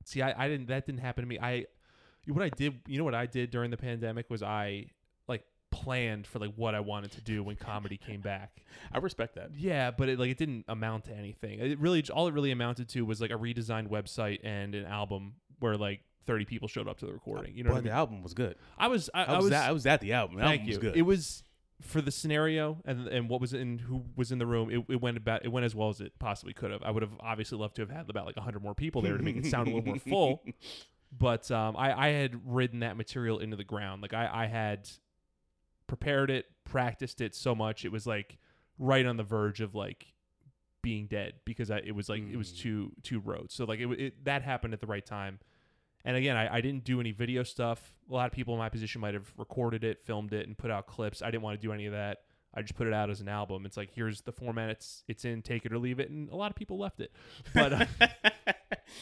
[0.05, 0.67] See, I, I didn't.
[0.67, 1.37] That didn't happen to me.
[1.39, 1.65] I,
[2.27, 4.87] what I did, you know, what I did during the pandemic was I
[5.27, 8.63] like planned for like what I wanted to do when comedy came back.
[8.91, 9.51] I respect that.
[9.55, 11.59] Yeah, but it like it didn't amount to anything.
[11.59, 15.33] It really all it really amounted to was like a redesigned website and an album
[15.59, 17.53] where like 30 people showed up to the recording.
[17.53, 18.55] Uh, you know but what I mean the album was good.
[18.77, 20.37] I was I, I, I was, was at, I was at the album.
[20.37, 20.71] The thank album you.
[20.71, 20.97] was good.
[20.97, 21.43] It was
[21.81, 24.69] for the scenario and and what was in who was in the room.
[24.69, 26.83] It, it went about it went as well as it possibly could have.
[26.83, 29.23] I would have obviously loved to have had about like 100 more people there to
[29.23, 30.43] make it sound a little more full.
[31.17, 34.01] But um, I I had ridden that material into the ground.
[34.01, 34.89] Like I I had
[35.87, 37.85] prepared it, practiced it so much.
[37.85, 38.37] It was like
[38.77, 40.13] right on the verge of like
[40.81, 42.57] being dead because I, it was like it was Mm.
[42.59, 43.53] two two roads.
[43.53, 45.39] So like it, it that happened at the right time.
[46.05, 47.93] And again, I, I didn't do any video stuff.
[48.09, 50.71] A lot of people in my position might have recorded it, filmed it, and put
[50.71, 51.21] out clips.
[51.21, 52.19] I didn't want to do any of that.
[52.53, 53.65] I just put it out as an album.
[53.65, 56.35] It's like here's the format it's it's in, take it or leave it, and a
[56.35, 57.11] lot of people left it.
[57.53, 57.85] But uh,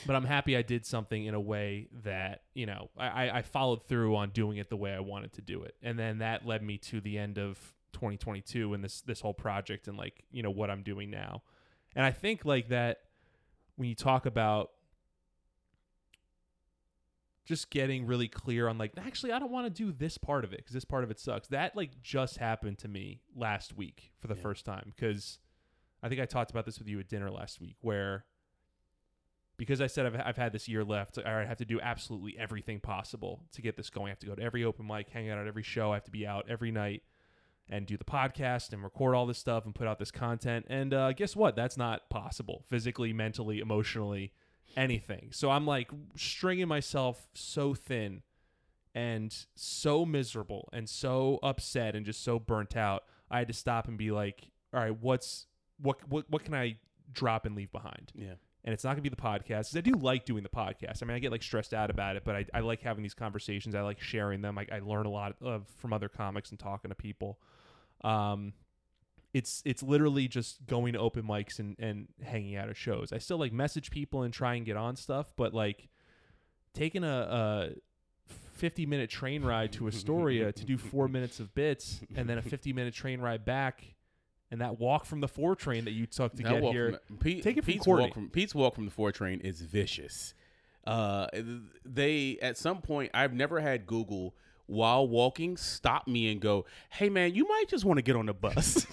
[0.06, 3.42] but I'm happy I did something in a way that you know I, I- I
[3.44, 6.46] followed through on doing it the way I wanted to do it, and then that
[6.46, 7.58] led me to the end of
[7.94, 11.42] 2022 and this this whole project and like you know what I'm doing now,
[11.96, 13.00] and I think like that
[13.78, 14.72] when you talk about
[17.48, 20.54] just getting really clear on like actually I don't want to do this part of
[20.54, 21.48] it because this part of it sucks.
[21.48, 24.42] That like just happened to me last week for the Yeah.
[24.42, 25.40] first time because
[26.04, 28.26] I think I talked about this with you at dinner last week where
[29.58, 32.80] because I said I've, I've had this year left, I have to do absolutely everything
[32.80, 34.08] possible to get this going.
[34.08, 35.92] I have to go to every open mic, hang out at every show.
[35.92, 37.02] I have to be out every night
[37.70, 40.68] and do the podcast and record all this stuff and put out this content.
[40.70, 41.56] And uh, guess what?
[41.56, 44.32] That's not possible physically, mentally, emotionally,
[44.76, 45.30] anything.
[45.32, 48.22] So I'm like stringing myself so thin
[48.96, 53.04] and so miserable and so upset and just so burnt out.
[53.30, 55.46] I had to stop and be like, all right, what's
[55.80, 56.78] what what what can I
[57.12, 58.12] drop and leave behind?
[58.16, 58.34] yeah.
[58.66, 59.70] and it's not gonna be the podcast.
[59.70, 61.02] 'cause I do like doing the podcast.
[61.02, 63.14] I mean, I get like stressed out about it, but I, I like having these
[63.14, 63.76] conversations.
[63.76, 64.58] I like sharing them.
[64.58, 67.40] I, I learn a lot of from other comics and talking to people.
[68.04, 68.54] Um,
[69.34, 73.12] it's it's literally just going to open mics and and hanging out at shows.
[73.12, 75.90] I still like message people and try and get on stuff, but like
[76.74, 77.08] taking a,
[78.28, 82.38] a 50 minute train ride to Astoria to do four minutes of bits and then
[82.38, 83.96] a 50 minute train ride back
[84.50, 87.00] and that walk from the four train that you took to That get here.
[87.08, 88.06] From, Pete, Take it from Pete's Courtney.
[88.06, 90.34] walk from Pete's walk from the four train is vicious.
[90.86, 91.28] Uh,
[91.84, 94.36] they at some point I've never had Google
[94.68, 98.28] while walking stop me and go, "Hey man, you might just want to get on
[98.28, 98.86] the bus."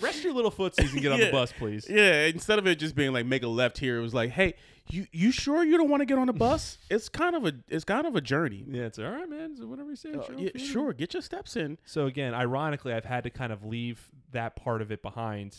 [0.00, 1.26] Rest your little footsies and get on Yeah.
[1.26, 1.86] the bus, please.
[1.88, 4.54] yeah, instead of it just being like make a left here, it was like, "Hey,
[4.90, 6.78] you you sure you don't want to get on the bus?
[6.90, 9.56] it's kind of a it's kind of a journey." Yeah, it's all right, man.
[9.56, 10.12] So whatever you say.
[10.12, 11.78] Uh, yeah, sure, get your steps in.
[11.84, 15.56] So again, ironically, I've had to kind of leave that part of it behind,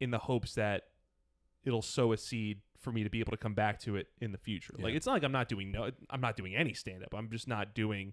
[0.00, 0.84] in the hopes that
[1.64, 4.32] it'll sow a seed for me to be able to come back to it in
[4.32, 4.74] the future.
[4.78, 7.14] Like it's not like I'm not doing no, I'm not doing any stand up.
[7.14, 8.12] I'm just not doing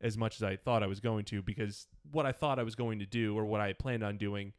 [0.00, 2.74] as much as I thought I was going to because what I thought I was
[2.74, 4.52] going to do or what I planned on doing,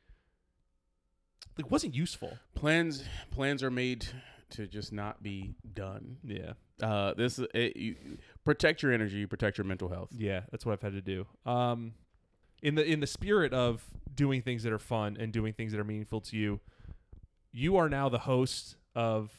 [1.58, 2.38] like wasn't useful.
[2.54, 4.08] Plans plans are made
[4.52, 6.18] to just not be done.
[6.24, 6.54] Yeah.
[6.82, 7.96] Uh, this it, you,
[8.44, 10.10] protect your energy, protect your mental health.
[10.12, 11.26] Yeah, that's what I've had to do.
[11.46, 11.94] Um,
[12.62, 13.84] in the in the spirit of
[14.14, 16.60] doing things that are fun and doing things that are meaningful to you,
[17.52, 19.32] you are now the host of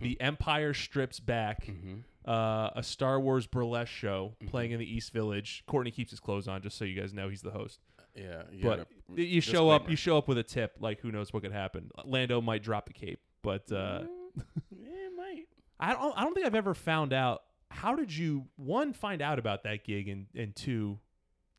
[0.00, 1.96] the Empire Strips Back, Mm-hmm.
[2.30, 4.48] uh, a Star Wars burlesque show Mhm.
[4.48, 5.62] playing in the East Village.
[5.66, 7.80] Courtney keeps his clothes on, just so you guys know he's the host.
[8.14, 9.90] Yeah, you but gotta- you show up, disclaimer.
[9.90, 10.76] you show up with a tip.
[10.80, 11.90] Like who knows what could happen?
[12.04, 14.08] Lando might drop the cape, but uh, Mm,
[14.70, 15.44] yeah, it might.
[15.78, 16.16] I don't.
[16.18, 17.42] I don't think I've ever found out.
[17.70, 20.98] How did you one find out about that gig and and two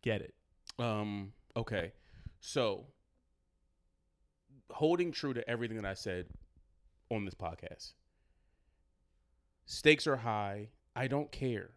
[0.01, 0.33] get it?
[0.79, 1.33] Um.
[1.55, 1.91] Okay.
[2.39, 2.87] So,
[4.71, 6.27] holding true to everything that I said
[7.11, 7.93] on this podcast,
[9.67, 10.69] stakes are high.
[10.95, 11.69] I don't care.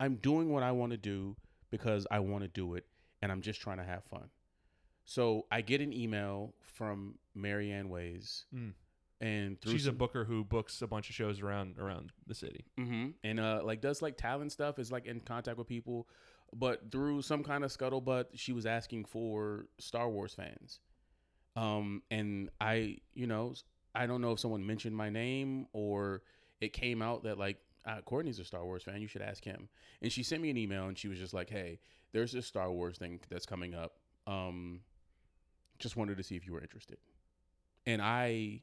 [0.00, 1.36] I'm doing what I want to do
[1.70, 2.86] because I want to do it,
[3.20, 4.30] and I'm just trying to have fun.
[5.04, 8.72] So I get an email from Marianne Ways, Mm.
[9.20, 12.64] and through She's a booker who books a bunch of shows around around the city.
[12.78, 13.10] Mm-hmm.
[13.22, 16.08] And uh, like does like talent stuff is like in contact with people,
[16.54, 20.80] but through some kind of scuttlebutt, she was asking for Star Wars fans.
[21.56, 23.54] Um, and I, you know,
[23.94, 26.22] I don't know if someone mentioned my name or
[26.62, 29.00] it came out that like uh, Courtney's a Star Wars fan.
[29.00, 29.68] You should ask him.
[30.00, 31.80] And she sent me an email and she was just like, "Hey,
[32.12, 33.98] there's this Star Wars thing that's coming up.
[34.26, 34.80] Um,
[35.78, 36.98] just wanted to see if you were interested."
[37.84, 38.62] And I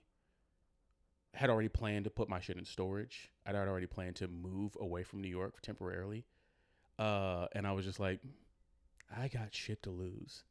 [1.33, 3.31] had already planned to put my shit in storage.
[3.45, 6.25] I'd already planned to move away from New York temporarily.
[6.97, 8.19] Uh, and I was just like,
[9.15, 10.43] I got shit to lose.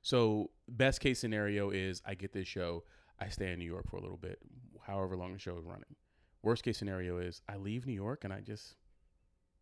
[0.00, 2.84] So, best case scenario is I get this show,
[3.20, 4.38] I stay in New York for a little bit,
[4.84, 5.94] however long the show is running.
[6.42, 8.74] Worst case scenario is I leave New York and I just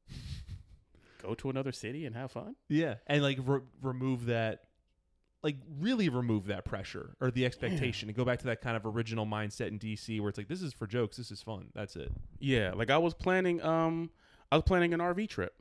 [1.23, 2.57] go to another city and have fun.
[2.69, 4.65] Yeah, and like re- remove that,
[5.43, 8.87] like really remove that pressure or the expectation, and go back to that kind of
[8.87, 11.97] original mindset in DC where it's like this is for jokes, this is fun, that's
[11.97, 12.11] it.
[12.39, 14.11] Yeah, like I was planning um
[14.51, 15.55] I was planning an RV trip.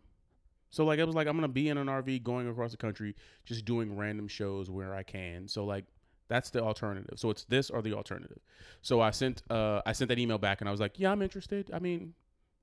[0.71, 3.15] So like it was like I'm gonna be in an RV going across the country,
[3.45, 5.47] just doing random shows where I can.
[5.47, 5.85] So like
[6.29, 7.19] that's the alternative.
[7.19, 8.39] So it's this or the alternative.
[8.81, 11.21] So I sent uh I sent that email back and I was like, Yeah, I'm
[11.21, 11.69] interested.
[11.73, 12.13] I mean,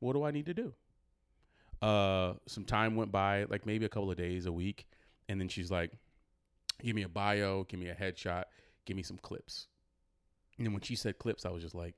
[0.00, 0.72] what do I need to do?
[1.82, 4.86] Uh some time went by, like maybe a couple of days, a week,
[5.28, 5.90] and then she's like,
[6.82, 8.44] give me a bio, give me a headshot,
[8.86, 9.66] give me some clips.
[10.56, 11.94] And then when she said clips, I was just like,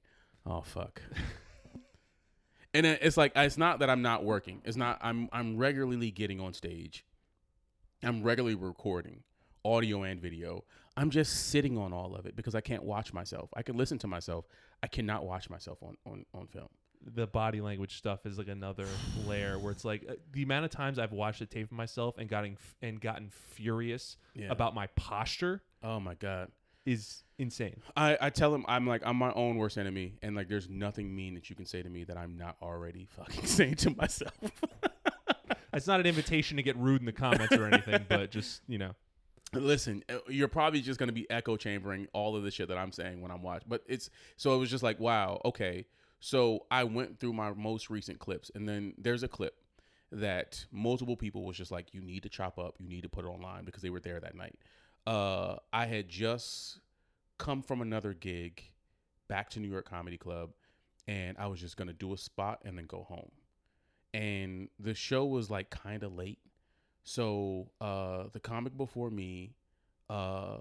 [0.47, 1.03] oh fuck.
[2.75, 4.63] and it's like it's not that I'm not working.
[4.65, 7.05] It's not I'm I'm regularly getting on stage.
[8.03, 9.25] I'm regularly recording
[9.65, 10.65] audio and video.
[10.97, 13.51] I'm just sitting on all of it because I can't watch myself.
[13.55, 14.47] I can listen to myself.
[14.83, 16.69] I cannot watch myself on on, on film.
[17.15, 18.87] the body language stuff is like another
[19.27, 22.19] layer where it's like uh, the amount of times I've watched the tape of myself
[22.19, 24.49] and gotten f- and gotten furious Yeah.
[24.51, 26.51] about my posture oh my god.
[26.85, 27.81] is insane.
[27.97, 31.15] I, I tell him I'm like I'm my own worst enemy, and like there's nothing
[31.15, 34.33] mean that you can say to me that I'm not already fucking saying to myself.
[35.73, 38.79] It's not an invitation to get rude in the comments or anything, but just you
[38.79, 38.93] know,
[39.55, 42.93] Listen, uh, you're probably just gonna be echo chambering all of the shit that I'm
[42.93, 43.69] saying when I'm watching.
[43.69, 45.87] But it's so it was just like wow, okay.
[46.21, 49.55] So I went through my most recent clips, and then there's a clip
[50.11, 53.25] that multiple people was just like, you need to chop up, you need to put
[53.25, 54.57] it online because they were there that night.
[55.07, 56.81] Uh, I had just
[57.39, 58.63] come from another gig
[59.29, 60.51] back to New York Comedy Club,
[61.07, 63.31] and I was just gonna do a spot and then go home.
[64.15, 66.39] And the show was like kind of late,
[67.05, 69.55] so uh, the comic before me
[70.11, 70.59] uh,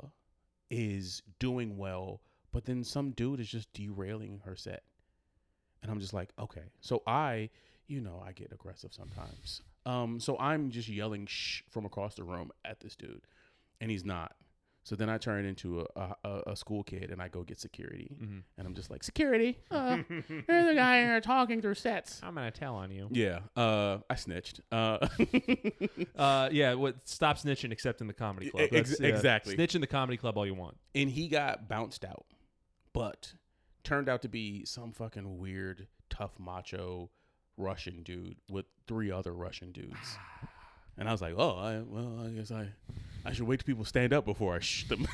[0.69, 2.21] is doing well,
[2.51, 4.83] but then some dude is just derailing her set,
[5.81, 6.63] and I'm just like, okay.
[6.81, 7.49] So I,
[7.87, 9.61] you know, I get aggressive sometimes.
[9.85, 13.21] Um, so I'm just yelling shh from across the room at this dude,
[13.79, 14.35] and he's not.
[14.87, 18.09] So then I turn into a, a, a school kid and I go get security,
[18.23, 18.37] Mm-hmm.
[18.57, 19.97] and I'm just like, security, uh,
[20.47, 22.21] there's a guy here talking through sets.
[22.23, 23.09] I'm gonna tell on you.
[23.11, 24.61] Yeah, uh, I snitched.
[24.71, 25.05] Uh,
[26.15, 26.73] Uh, yeah.
[26.73, 28.69] What stop snitching except in the comedy club.
[28.71, 29.55] Ex- yeah, exactly.
[29.55, 30.77] Snitch in the comedy club all you want.
[30.95, 32.25] and he got bounced out,
[32.93, 33.33] but
[33.83, 37.09] turned out to be some fucking weird, tough, macho
[37.57, 40.17] Russian dude with three other Russian dudes.
[40.99, 42.69] And I was like, oh, I, well, I guess I,
[43.27, 45.05] I should wait till people stand up before I shh them.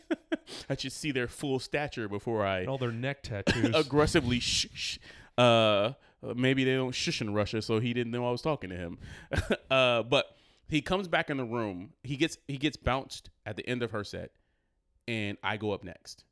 [0.68, 3.74] I should see their full stature before I all their neck tattoos.
[3.74, 4.66] aggressively shh.
[4.74, 4.98] shh.
[5.38, 5.92] Uh,
[6.34, 8.98] maybe they don't shush in Russia, so he didn't know I was talking to him.
[9.70, 10.26] uh, but
[10.68, 11.90] he comes back in the room.
[12.02, 14.32] He gets he gets bounced at the end of her set,
[15.06, 16.24] and I go up next.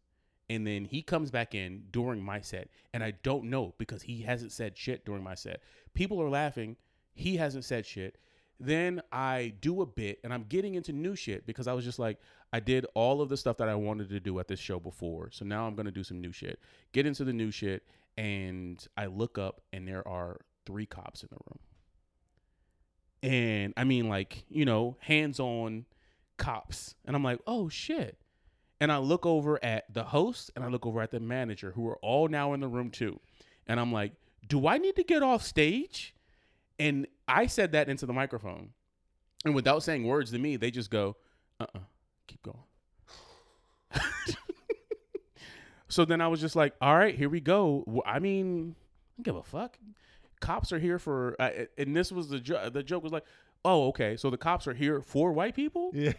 [0.49, 4.23] And then he comes back in during my set, and I don't know because he
[4.23, 5.61] hasn't said shit during my set.
[5.95, 6.77] People are laughing.
[7.15, 8.19] He hasn't said shit.
[8.61, 11.99] Then I do a bit, and I'm getting into new shit because I was just
[11.99, 12.19] like,
[12.53, 15.31] I did all of the stuff that I wanted to do at this show before.
[15.33, 16.61] So now I'm going to do some new shit.
[16.93, 17.87] Get into the new shit,
[18.19, 21.59] and I look up, and there are three cops in the room.
[23.23, 25.87] And I mean, like, you know, hands on
[26.37, 26.95] cops.
[27.05, 28.19] And I'm like, oh shit.
[28.81, 31.87] And I look over at the host and I look over at the manager who
[31.89, 33.21] are all now in the room too.
[33.67, 34.13] And I'm like,
[34.49, 36.15] do I need to get off stage?
[36.81, 38.71] And I said that into the microphone.
[39.45, 41.17] And without saying words to me, they just go,
[41.61, 41.79] uh uh
[42.27, 42.59] keep going.
[45.89, 48.03] so then I was just like, all right, here we go.
[48.07, 49.79] I mean, I don't give a fuck.
[50.41, 53.25] Cops are here for, uh, and this was the jo- the joke was like,
[53.65, 55.91] oh, okay, so the cops are here for white people.
[55.95, 56.15] Yeah.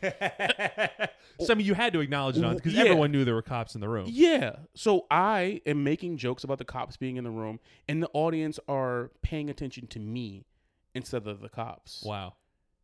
[1.40, 2.82] Some of you had to acknowledge it because Yeah.
[2.84, 4.06] everyone knew there were cops in the room.
[4.10, 4.58] Yeah.
[4.76, 8.60] So I am making jokes about the cops being in the room, and the audience
[8.68, 10.46] are paying attention to me
[10.94, 12.04] instead of the cops.
[12.06, 12.34] Wow.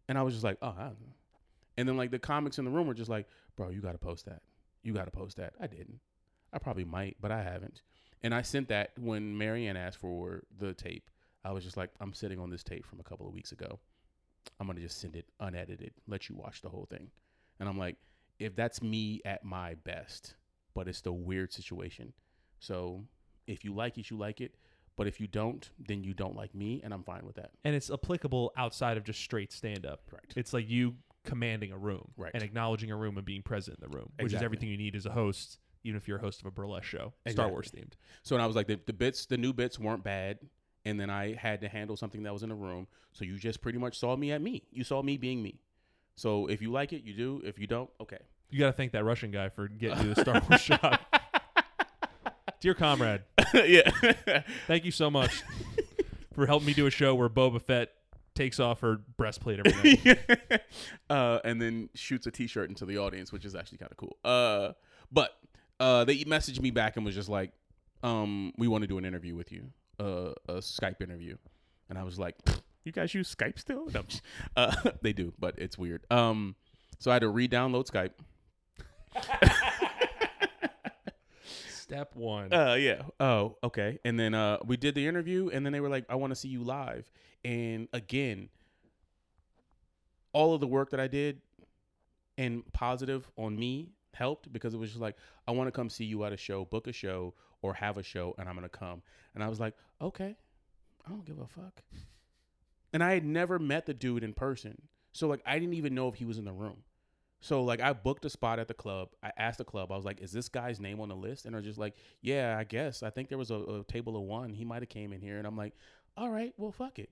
[0.07, 1.15] And I was just like, oh, I don't know.
[1.77, 3.97] And then like the comics in the room were just like, bro, you got to
[3.97, 4.41] post that.
[4.83, 5.53] You got to post that.
[5.59, 5.99] I didn't.
[6.53, 7.81] I probably might, but I haven't.
[8.23, 11.09] And I sent that when Marianne asked for the tape.
[11.43, 13.79] I was just like, I'm sitting on this tape from a couple of weeks ago.
[14.59, 17.09] I'm gonna just send it unedited, let you watch the whole thing.
[17.59, 17.97] And I'm like,
[18.39, 20.35] if that's me at my best,
[20.73, 22.13] but it's the weird situation.
[22.59, 23.03] So
[23.45, 24.55] if you like it, you like it.
[24.97, 27.51] But if you don't, then you don't like me, and I'm fine with that.
[27.63, 30.01] And it's applicable outside of just straight stand up.
[30.09, 30.33] Correct.
[30.35, 32.31] It's like you commanding a room Right.
[32.33, 34.45] and acknowledging a room and being present in the room, which is Exactly.
[34.45, 37.13] everything you need as a host, even if you're a host of a burlesque show,
[37.27, 37.51] Star Exactly.
[37.51, 37.93] Wars themed.
[38.23, 40.39] So and I was like, the, the bits, the new bits weren't bad.
[40.85, 42.87] And then I had to handle something that was in the room.
[43.11, 44.63] So you just pretty much saw me at me.
[44.71, 45.59] You saw me being me.
[46.15, 47.41] So if you like it, you do.
[47.45, 48.19] If you don't, okay.
[48.49, 51.01] You got to thank that Russian guy for getting you the Star Wars shot.
[52.59, 53.21] Dear comrade,
[53.53, 53.91] yeah.
[54.67, 55.43] thank you so much
[56.33, 57.91] for helping me do a show where Boba Fett
[58.35, 60.61] takes off her breastplate every night.
[61.09, 64.17] uh, and then shoots a T-shirt into the audience, which is actually kind of cool.
[64.23, 64.73] Uh,
[65.11, 65.31] but
[65.79, 67.51] uh, they messaged me back and was just like,
[68.03, 71.37] um, "We want to do an interview with you, uh, a Skype interview."
[71.89, 72.35] And I was like,
[72.83, 74.03] "You guys use Skype still?" No,
[74.55, 76.05] uh, they do, but it's weird.
[76.09, 76.55] Um,
[76.99, 78.11] so I had to re-download Skype.
[81.87, 82.51] Step one.
[82.51, 83.03] Uh, yeah.
[83.17, 83.97] Oh, okay.
[84.03, 86.35] And then uh, we did the interview, and then they were like, "I want to
[86.35, 87.09] see you live."
[87.45, 88.49] And again,
[90.33, 91.41] all of the work that I did
[92.37, 95.15] and positive on me helped because it was just like
[95.47, 98.03] I want to come see you at a show, book a show, or have a
[98.03, 99.01] show, and I'm gonna come.
[99.33, 100.35] And I was like, okay,
[101.05, 101.83] I don't give a fuck.
[102.91, 104.81] And I had never met the dude in person,
[105.13, 106.83] so like I didn't even know if he was in the room.
[107.39, 109.09] So like I booked a spot at the club.
[109.21, 111.53] I asked the club, I was like, "Is this guy's name on the list?" And
[111.53, 113.03] they're just like, "Yeah, I guess.
[113.03, 114.53] I think there was a, a table of one.
[114.53, 115.73] He might have came in here." And I'm like,
[116.15, 117.09] "All right, well, fuck it,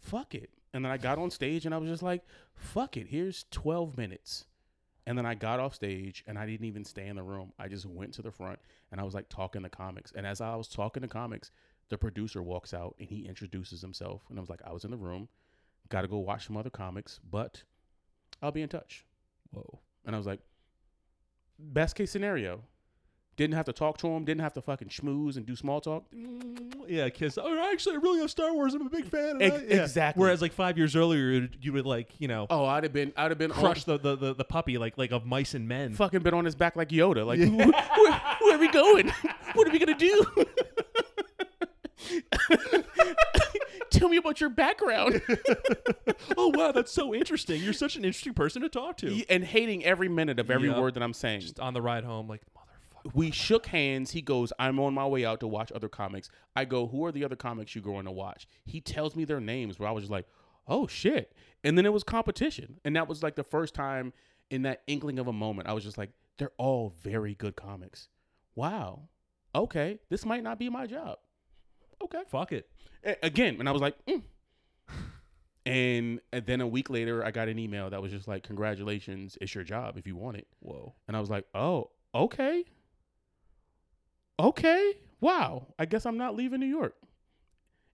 [0.00, 2.22] fuck it." And then I got on stage and I was just like,
[2.54, 3.08] "Fuck it.
[3.08, 4.46] Here's 12 minutes."
[5.06, 7.52] And then I got off stage and I didn't even stay in the room.
[7.58, 8.58] I just went to the front
[8.90, 10.12] and I was like talking to comics.
[10.16, 11.50] And as I was talking to comics,
[11.90, 14.22] the producer walks out and he introduces himself.
[14.30, 15.28] And I was like, I was in the room,
[15.90, 17.64] got to go watch some other comics, but
[18.40, 19.04] I'll be in touch.
[19.54, 19.80] Whoa.
[20.04, 20.40] And I was like,
[21.58, 22.60] best case scenario.
[23.36, 26.04] Didn't have to talk to him, didn't have to fucking schmooze and do small talk.
[26.86, 27.36] Yeah, kiss.
[27.36, 28.74] Oh, actually, I really love Star Wars.
[28.74, 29.42] I'm a big fan.
[29.42, 29.82] Ex- I- yeah.
[29.82, 30.20] exactly.
[30.20, 33.32] Whereas, like five years earlier, you would like, you know, Oh, I'd have been, I'd
[33.32, 35.94] have been crush the, the, the, the puppy like like of mice and men.
[35.94, 37.26] fucking been on his back like Yoda.
[37.26, 39.10] Like, where, where are we going?
[39.54, 40.24] what are we gonna do?
[44.04, 45.22] Tell me about your background.
[46.36, 47.62] oh wow, that's so interesting.
[47.62, 49.24] You're such an interesting person to talk to.
[49.30, 50.76] and hating every minute of every Yep.
[50.78, 51.40] word that I'm saying.
[51.40, 53.14] Just on the ride home, like motherfucker.
[53.14, 54.10] we shook hands.
[54.10, 56.28] He goes, I'm on my way out to watch other comics.
[56.54, 58.46] I go, Who are the other comics you're going to watch?
[58.66, 60.26] He tells me their names where I was just like,
[60.68, 61.32] Oh shit.
[61.64, 62.80] And then it was competition.
[62.84, 64.12] And that was like the first time
[64.50, 68.08] in that inkling of a moment, I was just like, They're all very good comics.
[68.54, 69.08] Wow.
[69.54, 70.00] Okay.
[70.10, 71.20] This might not be my job.
[72.04, 72.22] Okay.
[72.28, 72.68] Fuck it.
[73.04, 73.56] A- Again.
[73.58, 74.22] And I was like, mm.
[75.66, 79.38] And, and then a week later, I got an email that was just like, Congratulations,
[79.40, 80.46] it's your job if you want it.
[80.60, 80.94] Whoa.
[81.08, 82.64] And I was like, oh, okay.
[84.38, 84.92] Okay.
[85.20, 85.68] Wow.
[85.78, 86.94] I guess I'm not leaving New York.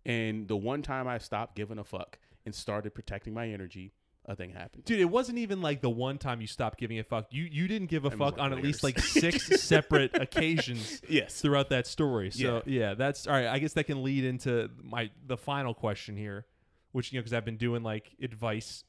[0.05, 3.93] And the one time I stopped giving a fuck and started protecting my energy,
[4.27, 4.85] a thing happened.
[4.85, 7.27] Dude, it wasn't even like the one time you stopped giving a fuck.
[7.31, 11.41] You you didn't give a It fuck on at least like six separate occasions Yes.
[11.41, 12.31] throughout that story.
[12.31, 12.79] So Yeah.
[12.89, 12.95] yeah.
[12.95, 13.47] that's all right.
[13.47, 16.47] I guess that can lead into my the final question here,
[16.93, 18.85] which you know because I've been doing like advice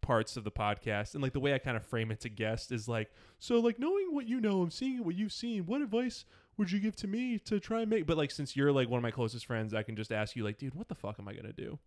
[0.00, 2.70] parts of the podcast and like the way I kind of frame it to guests
[2.70, 6.26] is like so like knowing what you know and seeing what you've seen, what advice
[6.58, 8.06] would you give to me to try and make?
[8.06, 10.44] But like since you're like one of my closest friends, I can just ask you
[10.44, 11.78] like, dude, what the fuck am I gonna do?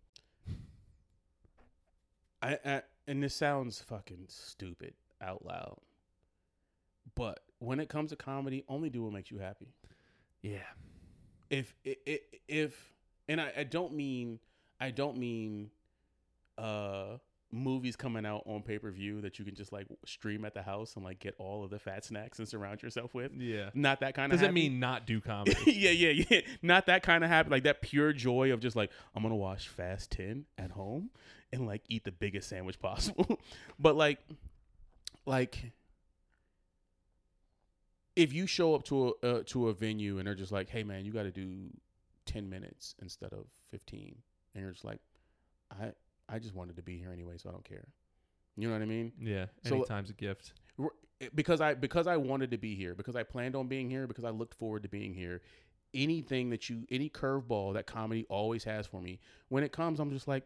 [2.42, 5.78] I, I and this sounds fucking stupid out loud.
[7.14, 9.72] But when it comes to comedy, only do what makes you happy.
[10.42, 10.58] Yeah.
[11.50, 12.92] if if, if
[13.28, 14.38] and I, I don't mean
[14.80, 15.70] I don't mean
[16.56, 17.18] uh
[17.50, 20.62] movies coming out on pay per view that you can just like stream at the
[20.62, 23.32] house and like get all of the fat snacks and surround yourself with.
[23.36, 23.70] Yeah.
[23.74, 24.38] Not that kind of.
[24.38, 25.56] Does that mean not do comedy?
[25.66, 26.40] yeah, yeah, yeah.
[26.62, 27.50] Not that kind of happy.
[27.50, 31.10] Like that pure joy of just like I'm gonna watch Fast Ten at home
[31.52, 33.40] and like eat the biggest sandwich possible.
[33.78, 34.18] but like,
[35.26, 35.72] like
[38.16, 40.82] if you show up to a uh, to a venue and they're just like, "Hey,
[40.82, 41.70] man, you got to do
[42.26, 44.16] ten minutes instead of 15,"
[44.54, 45.00] and you're just like,
[45.70, 45.92] "I
[46.28, 47.88] I just wanted to be here anyway, so I don't care."
[48.56, 49.12] You know what I mean?
[49.20, 49.46] yeah.
[49.64, 50.52] So- Anytime's a gift.
[51.34, 54.24] Because I because I wanted to be here, because I planned on being here, because
[54.24, 55.40] I looked forward to being here.
[55.94, 59.18] Anything that you, any curveball that comedy always has for me,
[59.48, 60.44] when it comes, I'm just like,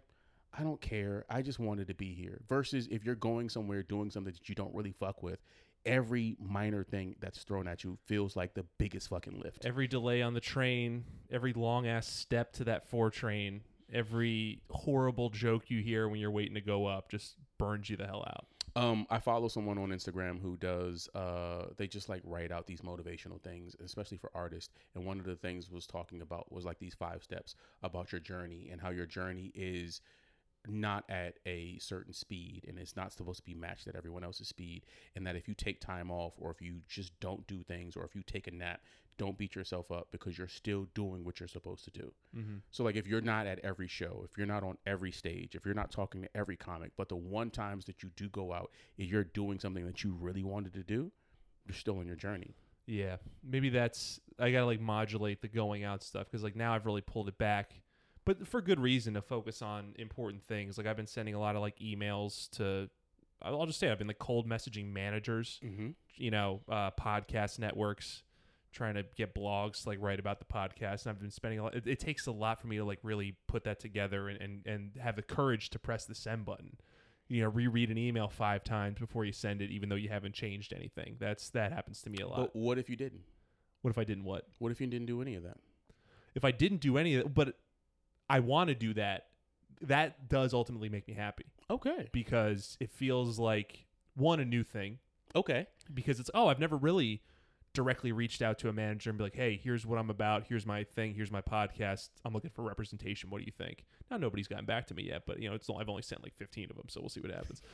[0.56, 1.26] I don't care.
[1.28, 2.40] I just wanted to be here.
[2.48, 5.40] Versus if you're going somewhere doing something that you don't really fuck with,
[5.84, 9.66] every minor thing that's thrown at you feels like the biggest fucking lift.
[9.66, 13.62] Every delay on the train, every long ass step to that four train,
[13.92, 18.06] every horrible joke you hear when you're waiting to go up just burns you the
[18.06, 18.46] hell out.
[18.74, 22.80] Um, I follow someone on Instagram who does uh they just like write out these
[22.80, 24.72] motivational things, especially for artists.
[24.94, 28.20] And one of the things was talking about was like these five steps about your
[28.20, 30.00] journey and how your journey is
[30.68, 34.48] not at a certain speed and it's not supposed to be matched at everyone else's
[34.48, 34.86] speed
[35.16, 38.04] and that if you take time off or if you just don't do things or
[38.04, 38.80] if you take a nap
[39.18, 42.56] don't beat yourself up because you're still doing what you're supposed to do Mm-hmm.
[42.70, 45.64] so like if you're not at every show, if you're not on every stage, if
[45.66, 48.70] you're not talking to every comic, but the one times that you do go out,
[48.96, 51.12] if you're doing something that you really wanted to do,
[51.66, 52.54] you're still on your journey.
[52.86, 56.86] Yeah, maybe that's I gotta like modulate the going out stuff because like now I've
[56.86, 57.72] really pulled it back,
[58.24, 60.78] but for good reason to focus on important things.
[60.78, 62.88] Like I've been sending a lot of like emails to,
[63.42, 65.88] I'll just say I've been like cold messaging managers, Mm-hmm.
[66.16, 68.22] you know, uh, podcast networks,
[68.72, 71.02] trying to get blogs to, like write about the podcast.
[71.02, 71.74] And I've been spending a lot.
[71.74, 74.66] It, it takes a lot for me to like really put that together and and
[74.66, 76.76] and have the courage to press the send button.
[77.28, 80.34] You know, reread an email five times before you send it, even though you haven't
[80.34, 81.16] changed anything.
[81.18, 82.36] That's that happens to me a lot.
[82.36, 83.22] But what if you didn't?
[83.82, 84.46] what if I didn't what?
[84.58, 85.56] What if you didn't do any of that?
[86.34, 87.58] if I didn't do any of it, but
[88.30, 89.26] I want to do that,
[89.82, 92.08] that does ultimately make me happy Okay.
[92.12, 94.98] because it feels like one a new thing
[95.34, 95.66] Okay.
[95.92, 97.22] because it's oh I've never really
[97.74, 100.44] directly reached out to a manager and be like hey here's what I'm about.
[100.48, 101.14] Here's my thing.
[101.14, 102.10] Here's my podcast.
[102.24, 103.30] I'm looking for representation.
[103.30, 103.84] What do you think?
[104.10, 106.34] Now nobody's gotten back to me yet but you know it's I've only sent like
[106.36, 107.62] 15 of them so we'll see what happens.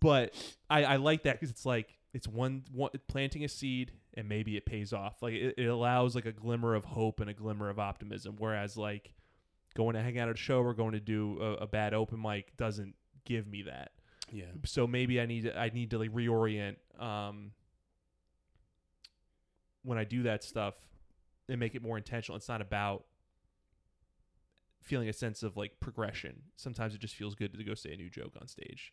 [0.00, 0.34] But
[0.68, 4.56] I, I like that because it's like it's one, one planting a seed and maybe
[4.56, 5.22] it pays off.
[5.22, 8.76] Like it, it allows like a glimmer of hope and a glimmer of optimism whereas
[8.76, 9.14] like
[9.76, 12.20] going to hang out at a show or going to do a, a bad open
[12.20, 13.92] mic doesn't give me that.
[14.32, 14.44] Yeah.
[14.64, 17.52] so maybe I need to, I need to like reorient um
[19.88, 20.74] when I do that stuff
[21.48, 22.36] and make it more intentional.
[22.36, 23.04] It's not about
[24.82, 26.42] feeling a sense of like progression.
[26.56, 28.92] Sometimes it just feels good to go say a new joke on stage.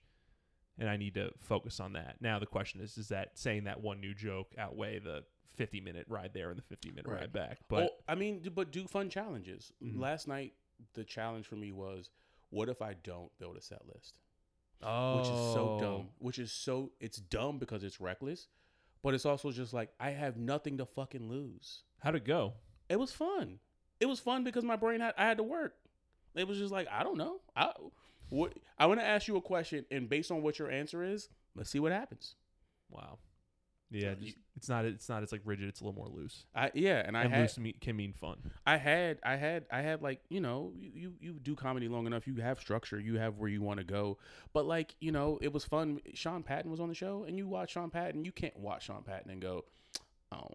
[0.79, 2.15] And I need to focus on that.
[2.21, 5.23] Now the question is is that saying that one new joke outweigh the
[5.55, 7.21] 50 minute ride there and the 50 minute Right.
[7.21, 7.59] ride back?
[7.67, 9.71] But oh, I mean, but do fun challenges.
[9.83, 9.99] Mhm.
[9.99, 10.53] Last night,
[10.93, 12.09] the challenge for me was,
[12.49, 14.15] what if I don't build a set list?
[14.83, 16.09] oh, Which is so dumb.
[16.19, 18.47] Which is so it's dumb because it's reckless,
[19.05, 21.83] but it's also just like I have nothing to fucking lose.
[21.99, 22.53] How'd it go?
[22.89, 23.59] It was fun.
[23.99, 25.75] It was fun because my brain had I had to work.
[26.33, 27.39] It was just like I don't know.
[27.55, 27.71] I
[28.29, 31.29] what I want to ask you a question, and based on what your answer is,
[31.55, 32.33] let's see what happens.
[32.89, 33.19] Wow.
[33.91, 36.45] Yeah, just, you- it's not it's not it's like rigid, it's a little more loose.
[36.55, 38.38] I yeah, and I and had loose mean, can mean fun.
[38.65, 42.25] I had, I had, I had like you know, you you, do comedy long enough,
[42.25, 44.17] you have structure, you have where you want to go.
[44.53, 45.99] But like you know, it was fun.
[46.13, 49.03] Sean Patton was on the show, and you watch Sean Patton, you can't watch Sean
[49.03, 49.65] Patton and go,
[50.31, 50.47] oh,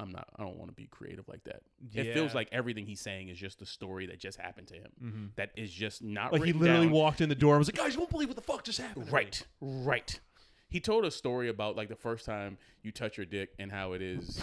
[0.00, 1.62] I'm not, I don't want to be creative like that.
[1.92, 4.90] It feels like everything he's saying is just the story that just happened to him.
[5.02, 5.24] Mm-hmm.
[5.36, 6.92] That is just not Like he literally down.
[6.92, 8.80] walked in the door and was like, "Guys, you won't believe what the fuck just
[8.80, 10.20] happened." Right, right.
[10.68, 13.92] He told a story about like the first time you touch your dick and how
[13.92, 14.40] it is,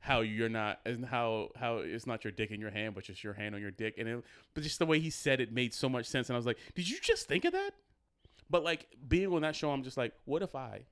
[0.00, 3.24] how you're not, and how how it's not your dick in your hand, but just
[3.24, 5.74] your hand on your dick, and it, but just the way he said it made
[5.74, 7.72] so much sense, and I was like, did you just think of that?
[8.48, 10.82] But like being on that show, I'm just like, what if I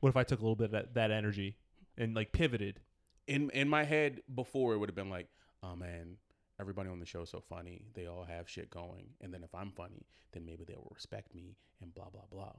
[0.00, 1.56] What if I took a little bit of that, that energy
[1.96, 2.80] and like pivoted?
[3.26, 5.28] in in my head before it would have been like,
[5.62, 6.16] oh man,
[6.58, 9.54] everybody on the show is so funny, they all have shit going, and then if
[9.54, 12.54] I'm funny, then maybe they will respect me and blah blah blah.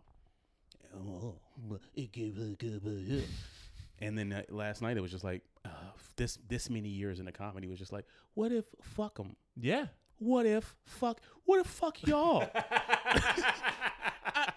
[0.95, 1.35] Oh,
[4.03, 5.69] And then uh, last night it was just like uh,
[6.15, 9.35] this this many years in the comedy was just like, what if fuck them?
[9.55, 9.87] Yeah.
[10.17, 11.21] What if fuck?
[11.45, 12.49] What if fuck y'all?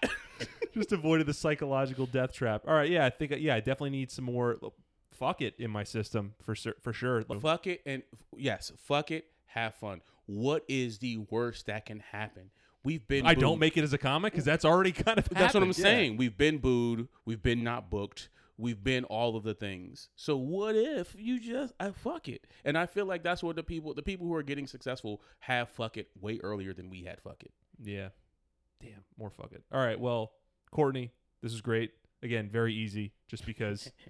[0.73, 2.63] Just avoided the psychological death trap.
[2.67, 4.57] All right, yeah, I think yeah, I definitely need some more
[5.11, 7.23] fuck it in my system for sur- for sure.
[7.23, 8.03] Fuck it and
[8.35, 9.27] yes, fuck it.
[9.47, 10.01] Have fun.
[10.25, 12.49] What is the worst that can happen?
[12.85, 13.25] We've been.
[13.25, 15.69] I don't make it as a comic because that's already kind of That's what I'm
[15.69, 15.83] happened, yeah.
[15.83, 16.17] saying.
[16.17, 17.07] We've been booed.
[17.25, 18.29] We've been not booked.
[18.57, 20.07] We've been all of the things.
[20.15, 22.47] So what if you just I fuck it?
[22.63, 25.67] And I feel like that's what the people the people who are getting successful have
[25.67, 27.51] fuck it way earlier than we had fuck it.
[27.83, 28.09] Yeah.
[28.81, 29.63] Damn, more fuck it.
[29.73, 30.33] All right, well,
[30.71, 31.11] Courtney,
[31.41, 31.91] this is great.
[32.23, 33.91] Again, very easy, just because.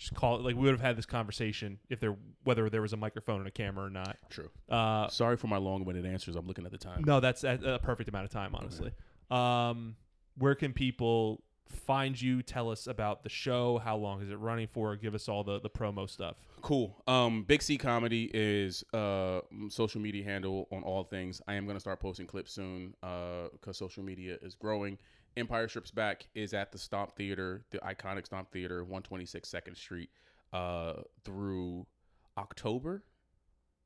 [0.00, 2.94] Just call it like we would have had this conversation if there whether there was
[2.94, 4.16] a microphone and a camera or not.
[4.30, 4.48] True.
[4.66, 6.36] Uh, Sorry for my long-winded answers.
[6.36, 7.04] I'm looking at the time.
[7.04, 8.92] No, that's a, a perfect amount of time, honestly.
[9.30, 9.96] Um,
[10.38, 12.42] where can people find you?
[12.42, 13.76] Tell us about the show.
[13.76, 14.96] How long is it running for?
[14.96, 16.36] Give us all the, the promo stuff.
[16.62, 16.96] Cool.
[17.06, 21.42] Um, Big C Comedy is uh social media handle on all things.
[21.46, 24.96] I am gonna start posting clips soon uh because social media is growing.
[25.36, 30.10] Empire Strips Back is at the Stomp Theater, the iconic Stomp Theater, 126 Second Street,
[30.52, 31.86] uh through
[32.36, 33.04] October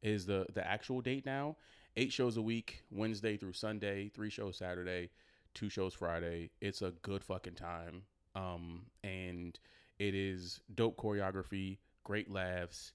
[0.03, 1.57] is the the actual date now.
[1.97, 5.11] Eight shows a week, Wednesday through Sunday, three shows Saturday,
[5.55, 6.51] two shows Friday.
[6.61, 8.03] It's a good fucking time.
[8.35, 9.59] Um, and
[9.99, 12.93] it is dope choreography, great laughs,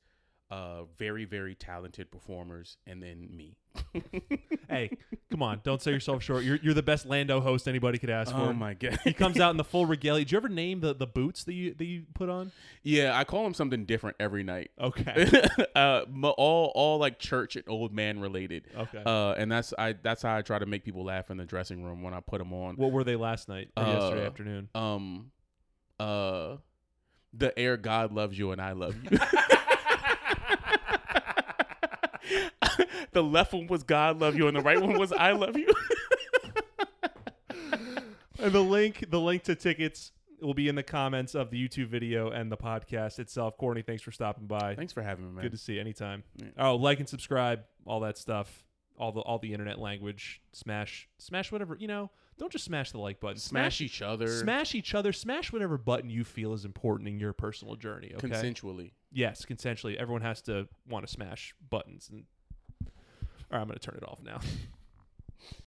[0.52, 3.58] uh, very very talented performers, and then me.
[4.70, 4.92] Hey,
[5.32, 5.62] come on!
[5.64, 6.44] Don't sell yourself short.
[6.44, 8.38] You're you're the best Lando host anybody could ask for.
[8.38, 9.00] oh my god!
[9.04, 10.24] He comes out in the full regalia.
[10.24, 12.52] Did you ever name the, the boots that you that you put on?
[12.84, 14.70] yeah, I call them something different every night.
[14.80, 15.28] Okay.
[15.76, 16.04] uh,
[16.38, 18.68] all all like church and old man related.
[18.78, 19.02] Okay.
[19.04, 21.84] Uh, and that's I that's how I try to make people laugh in the dressing
[21.84, 22.76] room when I put them on.
[22.76, 24.70] what were they last night or yesterday uh, afternoon?
[24.76, 25.32] um
[26.00, 26.58] uh
[27.34, 29.18] the air god loves you and i love you
[33.12, 35.68] the left one was god love you and the right one was i love you
[38.42, 41.88] And the link the link to tickets will be in the comments of the YouTube
[41.88, 43.58] video and the podcast itself.
[43.58, 44.76] Courtney, thanks for stopping by.
[44.76, 46.24] thanks for having me man Good to see you anytime.
[46.38, 46.48] Yeah.
[46.58, 48.66] Oh, like and subscribe, all that stuff,
[48.98, 50.42] all the all the internet language.
[50.54, 52.12] Smash, smash whatever you know.
[52.38, 53.38] Don't just smash the like button.
[53.38, 55.12] smash each other smash each other.
[55.12, 58.14] Smash whatever button you feel is important in your personal journey.
[58.16, 58.30] Okay.
[58.30, 59.98] consensually yes, consensually.
[59.98, 62.10] Everyone has to want to smash buttons.
[62.10, 62.26] And all
[63.52, 64.40] I'm going to turn it off now.